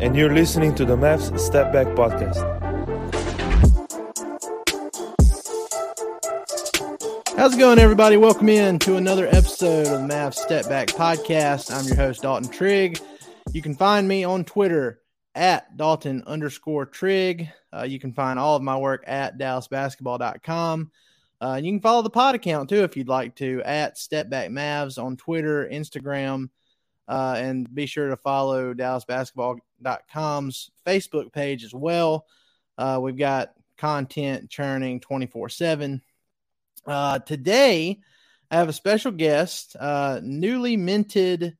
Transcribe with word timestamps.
And 0.00 0.16
you're 0.16 0.32
listening 0.32 0.74
to 0.76 0.86
the 0.86 0.96
Mavs 0.96 1.38
Step 1.38 1.74
Back 1.74 1.88
Podcast. 1.88 2.40
How's 7.36 7.54
it 7.54 7.58
going, 7.58 7.78
everybody? 7.78 8.16
Welcome 8.16 8.48
in 8.48 8.78
to 8.78 8.96
another 8.96 9.26
episode 9.26 9.88
of 9.88 10.00
the 10.00 10.14
Mavs 10.14 10.36
Step 10.36 10.66
Back 10.70 10.88
Podcast. 10.88 11.70
I'm 11.70 11.86
your 11.86 11.96
host, 11.96 12.22
Dalton 12.22 12.50
Trigg. 12.50 12.98
You 13.52 13.60
can 13.60 13.74
find 13.74 14.08
me 14.08 14.24
on 14.24 14.46
Twitter 14.46 15.02
at 15.34 15.76
Dalton 15.76 16.22
underscore 16.26 16.86
Trigg. 16.86 17.50
Uh, 17.70 17.82
you 17.82 18.00
can 18.00 18.14
find 18.14 18.38
all 18.38 18.56
of 18.56 18.62
my 18.62 18.78
work 18.78 19.04
at 19.06 19.38
DallasBasketball.com. 19.38 20.90
Uh, 21.42 21.54
and 21.58 21.66
you 21.66 21.72
can 21.72 21.80
follow 21.82 22.00
the 22.00 22.08
pod 22.08 22.34
account 22.34 22.70
too 22.70 22.84
if 22.84 22.96
you'd 22.96 23.08
like 23.08 23.36
to 23.36 23.60
at 23.66 23.98
Step 23.98 24.30
Back 24.30 24.48
Mavs 24.48 25.02
on 25.02 25.18
Twitter, 25.18 25.68
Instagram, 25.70 26.48
uh, 27.06 27.34
and 27.36 27.74
be 27.74 27.84
sure 27.84 28.08
to 28.08 28.16
follow 28.16 28.72
DallasBasketball.com's 29.82 30.70
Facebook 30.86 31.32
page 31.32 31.64
as 31.64 31.74
well. 31.74 32.26
Uh, 32.78 32.98
we've 33.02 33.16
got 33.16 33.52
content 33.76 34.50
churning 34.50 35.00
24 35.00 35.48
7. 35.48 36.02
Uh, 36.86 37.18
today, 37.20 37.98
I 38.50 38.56
have 38.56 38.68
a 38.68 38.72
special 38.72 39.12
guest, 39.12 39.76
uh, 39.78 40.20
newly 40.22 40.76
minted 40.76 41.56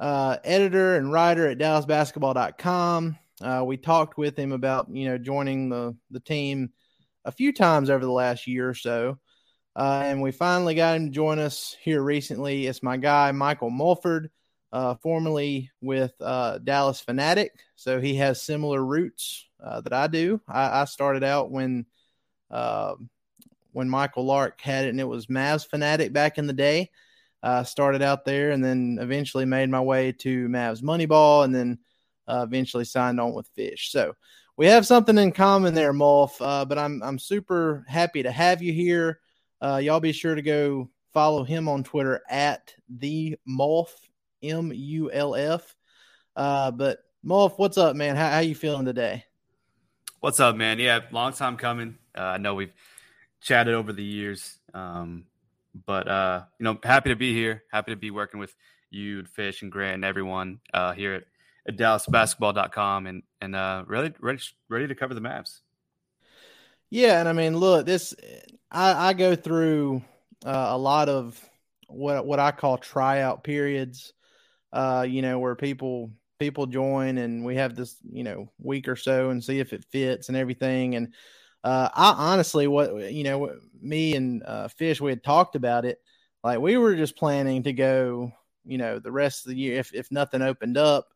uh, 0.00 0.36
editor 0.44 0.96
and 0.96 1.12
writer 1.12 1.48
at 1.48 1.58
DallasBasketball.com. 1.58 3.18
Uh, 3.40 3.64
we 3.66 3.76
talked 3.76 4.16
with 4.16 4.38
him 4.38 4.52
about 4.52 4.88
you 4.94 5.08
know 5.08 5.18
joining 5.18 5.68
the 5.68 5.96
the 6.10 6.20
team 6.20 6.70
a 7.24 7.32
few 7.32 7.52
times 7.52 7.90
over 7.90 8.04
the 8.04 8.10
last 8.10 8.46
year 8.46 8.68
or 8.68 8.74
so, 8.74 9.18
uh, 9.74 10.02
and 10.04 10.22
we 10.22 10.30
finally 10.30 10.74
got 10.74 10.96
him 10.96 11.06
to 11.06 11.12
join 11.12 11.38
us 11.38 11.76
here 11.82 12.02
recently. 12.02 12.66
It's 12.66 12.82
my 12.82 12.96
guy 12.96 13.32
Michael 13.32 13.70
Mulford, 13.70 14.30
uh, 14.72 14.94
formerly 14.96 15.70
with 15.80 16.12
uh, 16.20 16.58
Dallas 16.58 17.00
Fanatic, 17.00 17.52
so 17.76 18.00
he 18.00 18.14
has 18.16 18.40
similar 18.40 18.84
roots 18.84 19.46
uh, 19.62 19.80
that 19.82 19.92
I 19.92 20.06
do. 20.06 20.40
I, 20.48 20.82
I 20.82 20.84
started 20.86 21.22
out 21.22 21.50
when 21.50 21.86
uh, 22.50 22.94
when 23.72 23.88
Michael 23.88 24.24
Lark 24.24 24.60
had 24.60 24.86
it, 24.86 24.90
and 24.90 25.00
it 25.00 25.04
was 25.04 25.26
Mavs 25.26 25.68
Fanatic 25.68 26.12
back 26.12 26.38
in 26.38 26.46
the 26.46 26.52
day. 26.52 26.90
Uh, 27.42 27.64
started 27.64 28.02
out 28.02 28.24
there, 28.24 28.52
and 28.52 28.64
then 28.64 28.98
eventually 29.00 29.44
made 29.44 29.68
my 29.68 29.80
way 29.80 30.12
to 30.12 30.48
Mavs 30.48 30.80
Moneyball, 30.80 31.44
and 31.44 31.54
then 31.54 31.78
uh, 32.28 32.44
eventually 32.46 32.84
signed 32.84 33.20
on 33.20 33.34
with 33.34 33.48
Fish. 33.48 33.90
So 33.90 34.14
we 34.56 34.66
have 34.66 34.86
something 34.86 35.18
in 35.18 35.32
common 35.32 35.74
there, 35.74 35.92
Mulf. 35.92 36.36
Uh, 36.40 36.64
but 36.64 36.78
I'm 36.78 37.02
I'm 37.02 37.18
super 37.18 37.84
happy 37.88 38.22
to 38.22 38.30
have 38.30 38.62
you 38.62 38.72
here. 38.72 39.18
Uh, 39.60 39.80
y'all 39.82 40.00
be 40.00 40.12
sure 40.12 40.34
to 40.34 40.42
go 40.42 40.88
follow 41.12 41.44
him 41.44 41.68
on 41.68 41.84
Twitter 41.84 42.22
at 42.30 42.74
the 42.88 43.36
Mulf 43.48 43.88
M 44.42 44.72
U 44.74 45.10
L 45.10 45.34
F. 45.34 45.76
Uh, 46.34 46.70
but 46.70 46.98
Mulf, 47.24 47.58
what's 47.58 47.78
up, 47.78 47.96
man? 47.96 48.16
How 48.16 48.30
how 48.30 48.38
you 48.40 48.54
feeling 48.54 48.84
today? 48.84 49.24
What's 50.20 50.40
up, 50.40 50.56
man? 50.56 50.78
Yeah, 50.78 51.00
long 51.10 51.32
time 51.32 51.56
coming. 51.56 51.98
Uh, 52.16 52.22
I 52.22 52.38
know 52.38 52.54
we've 52.54 52.72
chatted 53.40 53.74
over 53.74 53.92
the 53.92 54.04
years, 54.04 54.58
um, 54.74 55.24
but 55.86 56.08
uh, 56.08 56.42
you 56.58 56.64
know, 56.64 56.78
happy 56.82 57.10
to 57.10 57.16
be 57.16 57.34
here. 57.34 57.64
Happy 57.70 57.92
to 57.92 57.96
be 57.96 58.10
working 58.10 58.40
with 58.40 58.54
you, 58.90 59.20
and 59.20 59.28
Fish, 59.28 59.62
and 59.62 59.72
Grant, 59.72 59.96
and 59.96 60.04
everyone 60.04 60.60
uh, 60.72 60.92
here 60.92 61.14
at 61.14 61.24
at 61.66 61.76
DallasBasketball.com 61.76 63.06
and 63.06 63.22
and 63.40 63.54
uh, 63.54 63.84
ready 63.86 64.14
ready 64.20 64.40
ready 64.68 64.88
to 64.88 64.94
cover 64.94 65.14
the 65.14 65.20
Mavs. 65.20 65.60
Yeah, 66.90 67.20
and 67.20 67.28
I 67.28 67.32
mean, 67.32 67.56
look, 67.56 67.86
this 67.86 68.14
I, 68.70 69.08
I 69.08 69.12
go 69.12 69.34
through 69.34 70.02
uh, 70.44 70.66
a 70.70 70.78
lot 70.78 71.08
of 71.08 71.40
what 71.88 72.26
what 72.26 72.38
I 72.38 72.50
call 72.50 72.78
tryout 72.78 73.44
periods. 73.44 74.12
Uh, 74.72 75.06
you 75.08 75.22
know, 75.22 75.38
where 75.38 75.54
people 75.54 76.10
people 76.38 76.66
join 76.66 77.18
and 77.18 77.44
we 77.44 77.54
have 77.54 77.76
this 77.76 77.98
you 78.10 78.24
know 78.24 78.48
week 78.58 78.88
or 78.88 78.96
so 78.96 79.30
and 79.30 79.42
see 79.44 79.60
if 79.60 79.72
it 79.72 79.84
fits 79.90 80.28
and 80.28 80.36
everything. 80.36 80.96
And 80.96 81.12
uh, 81.62 81.88
I 81.94 82.14
honestly, 82.32 82.66
what 82.66 83.12
you 83.12 83.22
know, 83.24 83.54
me 83.80 84.16
and 84.16 84.42
uh, 84.44 84.68
Fish, 84.68 85.00
we 85.00 85.10
had 85.10 85.22
talked 85.22 85.54
about 85.56 85.84
it. 85.84 85.98
Like 86.42 86.58
we 86.58 86.76
were 86.76 86.96
just 86.96 87.16
planning 87.16 87.62
to 87.64 87.72
go, 87.72 88.32
you 88.64 88.78
know, 88.78 88.98
the 88.98 89.12
rest 89.12 89.44
of 89.46 89.50
the 89.50 89.56
year 89.56 89.78
if 89.78 89.94
if 89.94 90.10
nothing 90.10 90.42
opened 90.42 90.76
up 90.76 91.06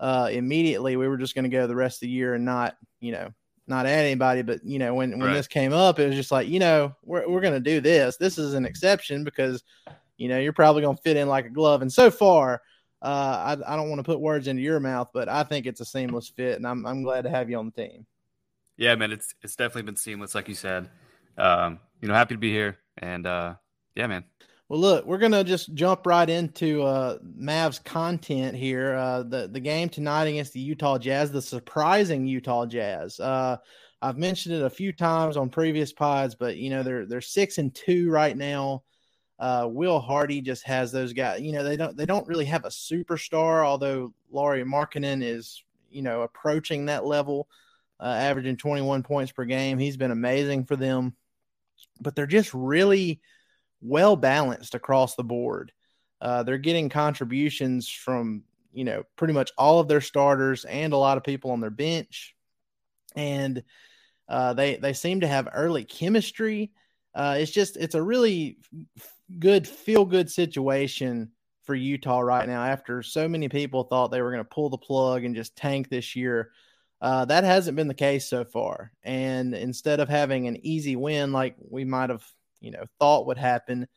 uh, 0.00 0.28
immediately. 0.32 0.96
We 0.96 1.06
were 1.06 1.18
just 1.18 1.34
going 1.34 1.44
to 1.44 1.56
go 1.56 1.66
the 1.66 1.76
rest 1.76 1.98
of 1.98 2.06
the 2.06 2.12
year 2.12 2.34
and 2.34 2.44
not, 2.44 2.76
you 3.00 3.12
know, 3.12 3.30
not 3.68 3.86
add 3.86 4.04
anybody. 4.04 4.42
But 4.42 4.64
you 4.64 4.80
know, 4.80 4.94
when 4.94 5.12
when 5.12 5.20
Right. 5.28 5.34
this 5.34 5.46
came 5.46 5.72
up, 5.72 6.00
it 6.00 6.08
was 6.08 6.16
just 6.16 6.32
like, 6.32 6.48
you 6.48 6.58
know, 6.58 6.92
we're 7.04 7.28
we're 7.28 7.40
going 7.40 7.54
to 7.54 7.60
do 7.60 7.80
this. 7.80 8.16
This 8.16 8.38
is 8.38 8.54
an 8.54 8.64
exception 8.66 9.22
because, 9.22 9.62
you 10.16 10.28
know, 10.28 10.38
you're 10.40 10.52
probably 10.52 10.82
going 10.82 10.96
to 10.96 11.02
fit 11.02 11.16
in 11.16 11.28
like 11.28 11.46
a 11.46 11.50
glove. 11.50 11.82
And 11.82 11.92
so 11.92 12.10
far, 12.10 12.60
uh, 13.02 13.56
I 13.66 13.72
I 13.72 13.76
don't 13.76 13.88
want 13.88 13.98
to 13.98 14.04
put 14.04 14.20
words 14.20 14.46
into 14.46 14.62
your 14.62 14.80
mouth, 14.80 15.08
but 15.12 15.28
I 15.28 15.42
think 15.42 15.66
it's 15.66 15.80
a 15.80 15.84
seamless 15.84 16.28
fit, 16.28 16.56
and 16.56 16.66
I'm 16.66 16.86
I'm 16.86 17.02
glad 17.02 17.24
to 17.24 17.30
have 17.30 17.50
you 17.50 17.58
on 17.58 17.72
the 17.74 17.82
team. 17.82 18.06
Yeah, 18.76 18.94
man, 18.94 19.12
it's 19.12 19.34
it's 19.42 19.56
definitely 19.56 19.82
been 19.82 19.96
seamless, 19.96 20.34
like 20.34 20.48
you 20.48 20.54
said. 20.54 20.88
Um, 21.36 21.80
you 22.00 22.08
know, 22.08 22.14
happy 22.14 22.34
to 22.34 22.38
be 22.38 22.52
here, 22.52 22.78
and 22.98 23.26
uh, 23.26 23.54
yeah, 23.94 24.06
man. 24.06 24.24
Well, 24.68 24.80
look, 24.80 25.04
we're 25.04 25.18
gonna 25.18 25.44
just 25.44 25.74
jump 25.74 26.06
right 26.06 26.28
into 26.28 26.82
uh, 26.82 27.18
Mavs 27.38 27.82
content 27.82 28.56
here. 28.56 28.94
Uh, 28.94 29.22
the 29.24 29.48
the 29.50 29.60
game 29.60 29.88
tonight 29.88 30.24
against 30.24 30.52
the 30.52 30.60
Utah 30.60 30.98
Jazz, 30.98 31.32
the 31.32 31.42
surprising 31.42 32.26
Utah 32.26 32.66
Jazz. 32.66 33.18
Uh, 33.18 33.56
I've 34.00 34.16
mentioned 34.16 34.54
it 34.54 34.62
a 34.62 34.70
few 34.70 34.92
times 34.92 35.36
on 35.36 35.50
previous 35.50 35.92
pods, 35.92 36.34
but 36.34 36.56
you 36.56 36.70
know 36.70 36.82
they're 36.82 37.04
they're 37.04 37.20
six 37.20 37.58
and 37.58 37.74
two 37.74 38.10
right 38.10 38.36
now. 38.36 38.84
Uh, 39.42 39.66
Will 39.66 39.98
Hardy 39.98 40.40
just 40.40 40.62
has 40.62 40.92
those 40.92 41.12
guys. 41.12 41.40
You 41.40 41.50
know 41.50 41.64
they 41.64 41.76
don't 41.76 41.96
they 41.96 42.06
don't 42.06 42.28
really 42.28 42.44
have 42.44 42.64
a 42.64 42.68
superstar, 42.68 43.66
although 43.66 44.14
Lauri 44.30 44.62
Markkanen 44.62 45.20
is 45.20 45.64
you 45.90 46.00
know 46.00 46.22
approaching 46.22 46.86
that 46.86 47.04
level, 47.04 47.48
uh, 47.98 48.04
averaging 48.04 48.56
21 48.56 49.02
points 49.02 49.32
per 49.32 49.44
game. 49.44 49.78
He's 49.78 49.96
been 49.96 50.12
amazing 50.12 50.66
for 50.66 50.76
them, 50.76 51.16
but 52.00 52.14
they're 52.14 52.24
just 52.28 52.54
really 52.54 53.20
well 53.80 54.14
balanced 54.14 54.76
across 54.76 55.16
the 55.16 55.24
board. 55.24 55.72
Uh, 56.20 56.44
they're 56.44 56.56
getting 56.56 56.88
contributions 56.88 57.88
from 57.88 58.44
you 58.72 58.84
know 58.84 59.02
pretty 59.16 59.34
much 59.34 59.50
all 59.58 59.80
of 59.80 59.88
their 59.88 60.00
starters 60.00 60.64
and 60.66 60.92
a 60.92 60.96
lot 60.98 61.16
of 61.16 61.24
people 61.24 61.50
on 61.50 61.60
their 61.60 61.68
bench, 61.68 62.36
and 63.16 63.64
uh, 64.28 64.54
they 64.54 64.76
they 64.76 64.92
seem 64.92 65.18
to 65.22 65.26
have 65.26 65.48
early 65.52 65.82
chemistry. 65.82 66.70
Uh, 67.14 67.36
it's 67.38 67.50
just 67.50 67.76
it's 67.76 67.94
a 67.94 68.02
really 68.02 68.58
good 69.38 69.66
feel 69.66 70.04
good 70.04 70.30
situation 70.30 71.30
for 71.64 71.74
Utah 71.74 72.20
right 72.20 72.48
now 72.48 72.64
after 72.64 73.02
so 73.02 73.28
many 73.28 73.48
people 73.48 73.84
thought 73.84 74.10
they 74.10 74.22
were 74.22 74.32
going 74.32 74.44
to 74.44 74.48
pull 74.50 74.70
the 74.70 74.78
plug 74.78 75.24
and 75.24 75.34
just 75.34 75.56
tank 75.56 75.88
this 75.88 76.16
year. 76.16 76.50
Uh, 77.00 77.24
that 77.24 77.44
hasn't 77.44 77.76
been 77.76 77.88
the 77.88 77.94
case 77.94 78.28
so 78.28 78.44
far. 78.44 78.92
And 79.02 79.54
instead 79.54 80.00
of 80.00 80.08
having 80.08 80.46
an 80.46 80.64
easy 80.64 80.96
win 80.96 81.32
like 81.32 81.56
we 81.58 81.84
might 81.84 82.10
have, 82.10 82.24
you 82.60 82.70
know, 82.70 82.84
thought 82.98 83.26
would 83.26 83.38
happen, 83.38 83.88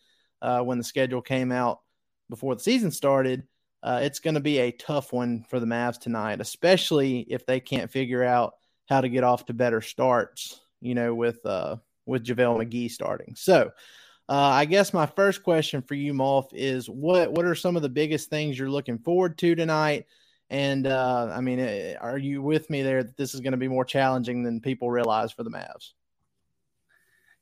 uh, 0.41 0.61
when 0.61 0.77
the 0.77 0.83
schedule 0.83 1.21
came 1.21 1.51
out 1.51 1.81
before 2.29 2.55
the 2.55 2.63
season 2.63 2.91
started. 2.91 3.43
Uh, 3.81 3.99
it's 4.01 4.19
going 4.19 4.33
to 4.33 4.39
be 4.39 4.59
a 4.59 4.71
tough 4.71 5.13
one 5.13 5.43
for 5.49 5.59
the 5.59 5.65
Mavs 5.65 5.99
tonight, 5.99 6.41
especially 6.41 7.19
if 7.19 7.45
they 7.45 7.59
can't 7.59 7.91
figure 7.91 8.23
out 8.23 8.53
how 8.87 9.01
to 9.01 9.09
get 9.09 9.23
off 9.23 9.45
to 9.45 9.53
better 9.53 9.81
starts. 9.81 10.59
You 10.81 10.95
know, 10.95 11.15
with 11.15 11.43
uh, 11.45 11.77
with 12.05 12.25
JaVale 12.25 12.63
McGee 12.63 12.91
starting. 12.91 13.35
So, 13.35 13.71
uh, 14.27 14.33
I 14.33 14.65
guess 14.65 14.93
my 14.93 15.05
first 15.05 15.43
question 15.43 15.81
for 15.81 15.93
you, 15.93 16.13
Mulf, 16.13 16.47
is 16.51 16.89
what 16.89 17.31
what 17.31 17.45
are 17.45 17.55
some 17.55 17.75
of 17.75 17.81
the 17.81 17.89
biggest 17.89 18.29
things 18.29 18.57
you're 18.57 18.69
looking 18.69 18.97
forward 18.97 19.37
to 19.39 19.55
tonight? 19.55 20.05
And 20.49 20.87
uh, 20.87 21.31
I 21.33 21.41
mean, 21.41 21.59
eh, 21.59 21.95
are 21.99 22.17
you 22.17 22.41
with 22.41 22.69
me 22.69 22.81
there 22.81 23.03
that 23.03 23.17
this 23.17 23.33
is 23.33 23.41
going 23.41 23.51
to 23.51 23.57
be 23.57 23.67
more 23.67 23.85
challenging 23.85 24.43
than 24.43 24.61
people 24.61 24.89
realize 24.89 25.31
for 25.31 25.43
the 25.43 25.51
Mavs? 25.51 25.93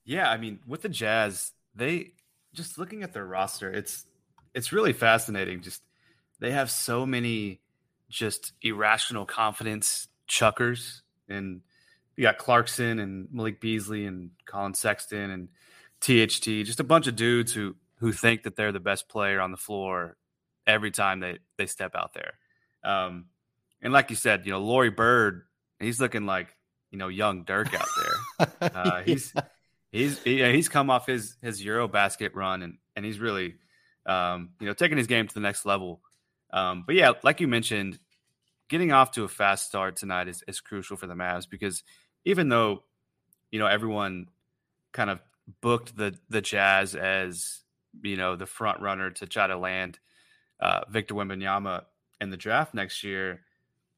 Yeah, 0.06 0.30
I 0.30 0.38
mean, 0.38 0.60
with 0.68 0.82
the 0.82 0.90
Jazz, 0.90 1.52
they 1.76 2.14
just 2.54 2.78
looking 2.78 3.04
at 3.04 3.14
their 3.14 3.26
roster, 3.26 3.72
it's 3.72 4.06
it's 4.54 4.72
really 4.72 4.94
fascinating. 4.94 5.62
Just 5.62 5.82
they 6.40 6.52
have 6.52 6.70
so 6.70 7.06
many 7.06 7.62
just 8.10 8.54
irrational 8.62 9.26
confidence 9.26 10.08
chuckers, 10.28 11.02
and 11.28 11.62
you 12.16 12.24
got 12.24 12.38
Clarkson 12.38 13.00
and 13.00 13.28
Malik 13.32 13.60
Beasley 13.60 14.06
and 14.06 14.32
Colin 14.46 14.74
Sexton 14.74 15.32
and 15.32 15.50
THT, 16.00 16.66
just 16.66 16.80
a 16.80 16.84
bunch 16.84 17.08
of 17.08 17.16
dudes 17.16 17.54
who 17.54 17.76
who 17.98 18.12
think 18.12 18.44
that 18.44 18.56
they're 18.56 18.72
the 18.72 18.80
best 18.80 19.08
player 19.08 19.40
on 19.40 19.52
the 19.52 19.58
floor 19.58 20.18
every 20.68 20.92
time 20.92 21.20
they 21.20 21.40
they 21.58 21.66
step 21.66 21.96
out 21.96 22.14
there. 22.14 22.34
Um, 22.84 23.26
and 23.82 23.94
like 23.94 24.10
you 24.10 24.16
said, 24.16 24.46
you 24.46 24.52
know, 24.52 24.60
Laurie 24.60 24.90
Bird, 24.90 25.44
he's 25.80 26.00
looking 26.00 26.26
like 26.26 26.56
you 26.92 26.98
know 26.98 27.08
young 27.08 27.44
Dirk 27.44 27.74
out 27.74 27.88
there. 27.98 28.14
Uh, 28.62 29.02
he's 29.04 29.34
he's 29.92 30.22
he, 30.24 30.44
he's 30.52 30.68
come 30.68 30.90
off 30.90 31.06
his 31.06 31.38
his 31.42 31.64
EuroBasket 31.64 32.32
run 32.34 32.62
and 32.62 32.78
and 32.96 33.06
he's 33.06 33.20
really 33.20 33.56
um, 34.06 34.50
you 34.60 34.68
know 34.68 34.74
taking 34.74 34.98
his 34.98 35.08
game 35.08 35.28
to 35.28 35.34
the 35.34 35.40
next 35.40 35.66
level. 35.66 36.02
Um, 36.52 36.84
but 36.86 36.96
yeah, 36.96 37.14
like 37.24 37.40
you 37.40 37.48
mentioned, 37.48 38.00
getting 38.70 38.92
off 38.92 39.12
to 39.12 39.24
a 39.24 39.28
fast 39.28 39.66
start 39.68 39.96
tonight 39.96 40.28
is, 40.28 40.44
is 40.48 40.60
crucial 40.60 40.98
for 40.98 41.08
the 41.08 41.14
Mavs 41.14 41.50
because 41.50 41.84
even 42.26 42.50
though 42.50 42.84
you 43.52 43.60
know 43.60 43.68
everyone 43.68 44.28
kind 44.92 45.10
of 45.10 45.20
booked 45.62 45.96
the 45.96 46.18
the 46.30 46.42
Jazz 46.42 46.96
as 46.96 47.62
you 48.02 48.16
know 48.16 48.36
the 48.36 48.46
front 48.46 48.82
runner 48.82 49.10
to 49.12 49.28
try 49.28 49.48
to 49.48 49.58
land 49.58 50.00
uh, 50.60 50.82
Victor 50.90 51.14
Wembanyama 51.14 51.84
in 52.22 52.30
the 52.30 52.38
draft 52.38 52.74
next 52.74 53.04
year, 53.04 53.42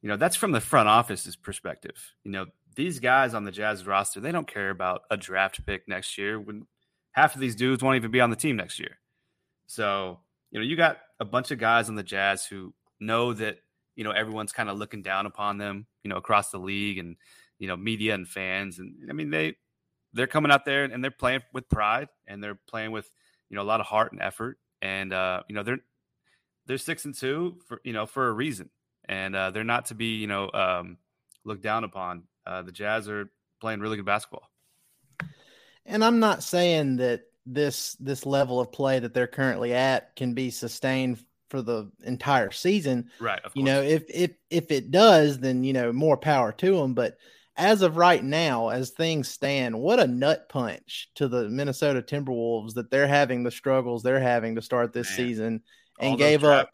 you 0.02 0.10
know, 0.10 0.18
that's 0.18 0.36
from 0.36 0.52
the 0.52 0.62
front 0.62 0.90
office's 0.90 1.36
perspective. 1.36 1.96
You 2.24 2.32
know, 2.32 2.46
these 2.76 3.00
guys 3.00 3.34
on 3.34 3.44
the 3.44 3.52
Jazz 3.52 3.86
roster, 3.86 4.20
they 4.20 4.32
don't 4.32 4.48
care 4.48 4.70
about 4.70 5.04
a 5.12 5.18
draft 5.18 5.66
pick 5.66 5.88
next 5.88 6.18
year 6.18 6.40
when 6.40 6.66
half 7.12 7.36
of 7.36 7.42
these 7.42 7.56
dudes 7.56 7.84
won't 7.84 7.96
even 7.96 8.12
be 8.12 8.22
on 8.22 8.30
the 8.30 8.36
team 8.36 8.56
next 8.56 8.80
year. 8.80 8.98
So, 9.68 10.20
you 10.52 10.60
know, 10.60 10.66
you 10.66 10.76
got 10.76 10.98
a 11.20 11.26
bunch 11.26 11.52
of 11.52 11.60
guys 11.60 11.88
on 11.88 11.96
the 11.96 12.04
Jazz 12.04 12.46
who 12.46 12.74
know 13.00 13.34
that, 13.34 13.58
you 13.96 14.04
know, 14.04 14.12
everyone's 14.12 14.52
kind 14.52 14.70
of 14.70 14.78
looking 14.78 15.02
down 15.02 15.26
upon 15.26 15.58
them, 15.58 15.86
you 16.04 16.10
know, 16.10 16.18
across 16.18 16.52
the 16.52 16.60
league 16.60 16.98
and, 16.98 17.16
you 17.60 17.68
know, 17.68 17.78
media 17.78 18.14
and 18.14 18.28
fans. 18.28 18.80
And 18.80 18.96
I 19.10 19.14
mean, 19.14 19.30
they, 19.30 19.56
they're 20.14 20.28
coming 20.28 20.52
out 20.52 20.66
there 20.66 20.84
and 20.86 21.04
they're 21.04 21.12
playing 21.12 21.42
with 21.54 21.70
pride 21.70 22.08
and 22.28 22.44
they're 22.44 22.60
playing 22.68 22.92
with, 22.92 23.10
you 23.50 23.56
know, 23.56 23.62
a 23.62 23.64
lot 23.64 23.80
of 23.80 23.86
heart 23.86 24.12
and 24.12 24.22
effort. 24.22 24.58
And, 24.82 25.14
uh, 25.14 25.44
you 25.48 25.56
know, 25.56 25.64
they're, 25.64 25.80
they're 26.66 26.78
six 26.78 27.06
and 27.06 27.14
two 27.14 27.58
for 27.68 27.80
you 27.84 27.94
know 27.94 28.06
for 28.06 28.28
a 28.28 28.34
reason, 28.34 28.70
and 29.08 29.36
uh, 29.36 29.52
they're 29.52 29.64
not 29.64 29.88
to 29.88 29.96
be 29.96 30.16
you 30.18 30.28
know 30.28 30.50
um, 30.54 30.98
looked 31.44 31.64
down 31.64 31.84
upon. 31.84 32.24
Uh, 32.46 32.62
the 32.62 32.72
Jazz 32.72 33.10
are 33.10 33.30
playing 33.60 33.80
really 33.80 33.98
good 33.98 34.06
basketball. 34.06 34.50
And 35.86 36.04
I'm 36.04 36.20
not 36.20 36.44
saying 36.44 36.98
that 36.98 37.24
this 37.46 37.96
this 38.00 38.26
level 38.26 38.60
of 38.60 38.72
play 38.72 39.00
that 39.00 39.14
they're 39.14 39.28
currently 39.28 39.74
at 39.74 40.16
can 40.16 40.34
be 40.34 40.50
sustained 40.50 41.24
for 41.50 41.62
the 41.62 41.92
entire 42.04 42.52
season. 42.52 43.10
Right. 43.20 43.40
You 43.54 43.64
know, 43.64 43.82
if 43.82 44.04
if 44.10 44.32
if 44.50 44.72
it 44.72 44.92
does, 44.92 45.40
then 45.40 45.64
you 45.64 45.74
know 45.74 45.94
more 45.94 46.18
power 46.18 46.52
to 46.54 46.78
them. 46.78 46.94
But 46.94 47.18
as 47.58 47.82
of 47.82 47.98
right 47.98 48.24
now, 48.24 48.70
as 48.70 48.92
things 48.92 49.30
stand, 49.30 49.80
what 49.80 50.00
a 50.00 50.08
nut 50.08 50.50
punch 50.50 51.10
to 51.16 51.28
the 51.28 51.50
Minnesota 51.50 52.02
Timberwolves 52.02 52.74
that 52.74 52.92
they're 52.92 53.08
having 53.08 53.44
the 53.44 53.52
struggles 53.52 54.04
they're 54.04 54.20
having 54.20 54.56
to 54.56 54.62
start 54.62 54.92
this 54.94 55.10
Man. 55.10 55.16
season 55.16 55.64
and 56.00 56.12
All 56.12 56.18
gave 56.18 56.44
up 56.44 56.70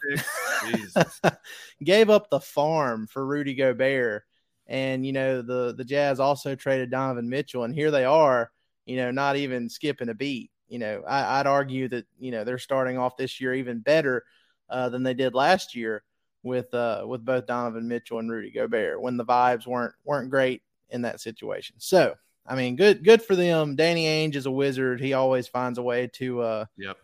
gave 1.84 2.10
up 2.10 2.30
the 2.30 2.40
farm 2.40 3.08
for 3.08 3.26
Rudy 3.26 3.54
Gobert. 3.54 4.24
And 4.68 5.06
you 5.06 5.12
know 5.12 5.42
the 5.42 5.74
the 5.76 5.84
Jazz 5.84 6.20
also 6.20 6.56
traded 6.56 6.92
Donovan 6.92 7.30
Mitchell, 7.30 7.64
and 7.64 7.76
here 7.76 7.92
they 7.92 8.06
are, 8.06 8.52
you 8.86 8.96
know, 8.96 9.12
not 9.12 9.36
even 9.36 9.70
skipping 9.70 10.10
a 10.10 10.14
beat. 10.14 10.50
You 10.70 10.80
know, 10.80 11.04
I, 11.06 11.40
would 11.40 11.48
argue 11.48 11.90
that 11.90 12.06
you 12.18 12.32
know 12.32 12.44
they're 12.46 12.58
starting 12.58 12.98
off 12.98 13.18
this 13.18 13.42
year 13.42 13.54
even 13.54 13.80
better 13.80 14.24
uh, 14.70 14.88
than 14.88 15.04
they 15.04 15.14
did 15.14 15.36
last 15.36 15.76
year 15.76 16.04
with 16.44 16.74
uh, 16.74 17.04
with 17.06 17.26
both 17.26 17.48
Donovan 17.48 17.88
Mitchell 17.88 18.20
and 18.20 18.32
Rudy 18.32 18.50
Gobert 18.50 19.02
when 19.02 19.18
the 19.18 19.26
vibes 19.26 19.68
weren't 19.68 19.94
weren't 20.06 20.30
great 20.30 20.62
in 20.92 21.04
that 21.04 21.22
situation. 21.22 21.76
So 21.80 22.16
I 22.46 22.56
mean, 22.56 22.76
good 22.76 23.04
good 23.04 23.22
for 23.22 23.36
them. 23.36 23.76
Danny 23.76 24.06
Ainge 24.06 24.36
is 24.36 24.46
a 24.46 24.52
wizard. 24.52 25.00
He 25.00 25.14
always 25.14 25.48
finds 25.48 25.78
a 25.78 25.84
way 25.84 26.08
to 26.14 26.42
uh, 26.42 26.66
yep 26.78 26.98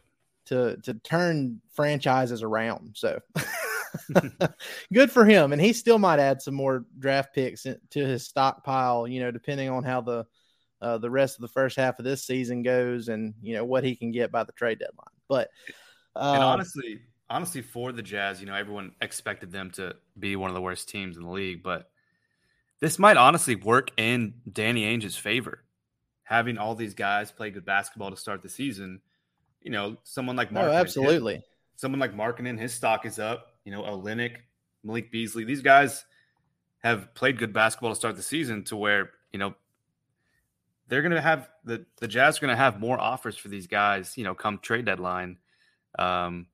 to 0.47 0.77
to 0.83 0.93
turn 0.95 1.61
franchises 1.73 2.43
around. 2.43 2.95
So 2.95 3.19
good 4.93 5.11
for 5.11 5.25
him, 5.25 5.53
and 5.53 5.61
he 5.61 5.73
still 5.73 5.99
might 5.99 6.19
add 6.19 6.41
some 6.41 6.53
more 6.53 6.85
draft 6.99 7.33
picks 7.33 7.63
to 7.63 7.77
his 7.99 8.25
stockpile. 8.25 9.07
You 9.07 9.21
know, 9.21 9.31
depending 9.31 9.69
on 9.69 9.83
how 9.83 10.01
the 10.01 10.25
uh, 10.81 10.97
the 10.97 11.09
rest 11.09 11.35
of 11.35 11.41
the 11.41 11.47
first 11.47 11.77
half 11.77 11.99
of 11.99 12.05
this 12.05 12.25
season 12.25 12.63
goes, 12.63 13.07
and 13.07 13.33
you 13.41 13.53
know 13.53 13.65
what 13.65 13.83
he 13.83 13.95
can 13.95 14.11
get 14.11 14.31
by 14.31 14.43
the 14.43 14.51
trade 14.53 14.79
deadline. 14.79 15.05
But 15.27 15.49
uh, 16.15 16.33
and 16.35 16.43
honestly, 16.43 17.01
honestly, 17.29 17.61
for 17.61 17.91
the 17.91 18.01
Jazz, 18.01 18.39
you 18.39 18.47
know, 18.47 18.55
everyone 18.55 18.93
expected 19.01 19.51
them 19.51 19.71
to 19.71 19.95
be 20.17 20.35
one 20.35 20.49
of 20.49 20.55
the 20.55 20.61
worst 20.61 20.89
teams 20.89 21.17
in 21.17 21.23
the 21.23 21.31
league, 21.31 21.63
but 21.63 21.89
this 22.79 22.99
might 22.99 23.17
honestly 23.17 23.55
work 23.55 23.91
in 23.97 24.35
Danny 24.51 24.83
Ainge's 24.83 25.17
favor. 25.17 25.63
Having 26.23 26.57
all 26.57 26.75
these 26.75 26.93
guys 26.93 27.31
play 27.31 27.49
good 27.51 27.65
basketball 27.65 28.11
to 28.11 28.17
start 28.17 28.41
the 28.41 28.49
season 28.49 29.01
you 29.67 29.71
know, 29.71 29.97
someone 30.03 30.37
like 30.37 30.49
Mark. 30.49 30.67
Oh, 30.67 30.71
absolutely. 30.71 31.35
His, 31.35 31.43
someone 31.75 31.99
like 31.99 32.15
Markkanen, 32.15 32.57
his 32.57 32.73
stock 32.73 33.05
is 33.05 33.19
up. 33.19 33.57
You 33.65 33.73
know, 33.73 33.81
Olynyk, 33.81 34.37
Malik 34.81 35.11
Beasley, 35.11 35.43
these 35.43 35.61
guys 35.61 36.05
have 36.83 37.13
played 37.15 37.37
good 37.37 37.51
basketball 37.51 37.89
to 37.89 37.95
start 37.95 38.15
the 38.15 38.21
season 38.21 38.63
to 38.65 38.77
where, 38.77 39.11
you 39.33 39.39
know, 39.39 39.55
they're 40.87 41.01
going 41.01 41.13
to 41.13 41.19
have 41.19 41.49
the, 41.65 41.85
the 41.97 42.07
Jazz 42.07 42.37
are 42.37 42.41
going 42.41 42.51
to 42.51 42.55
have 42.55 42.79
more 42.79 42.97
offers 42.97 43.35
for 43.35 43.49
these 43.49 43.67
guys, 43.67 44.17
you 44.17 44.23
know, 44.23 44.33
come 44.33 44.57
trade 44.59 44.85
deadline. 44.85 45.37
Um, 45.99 46.47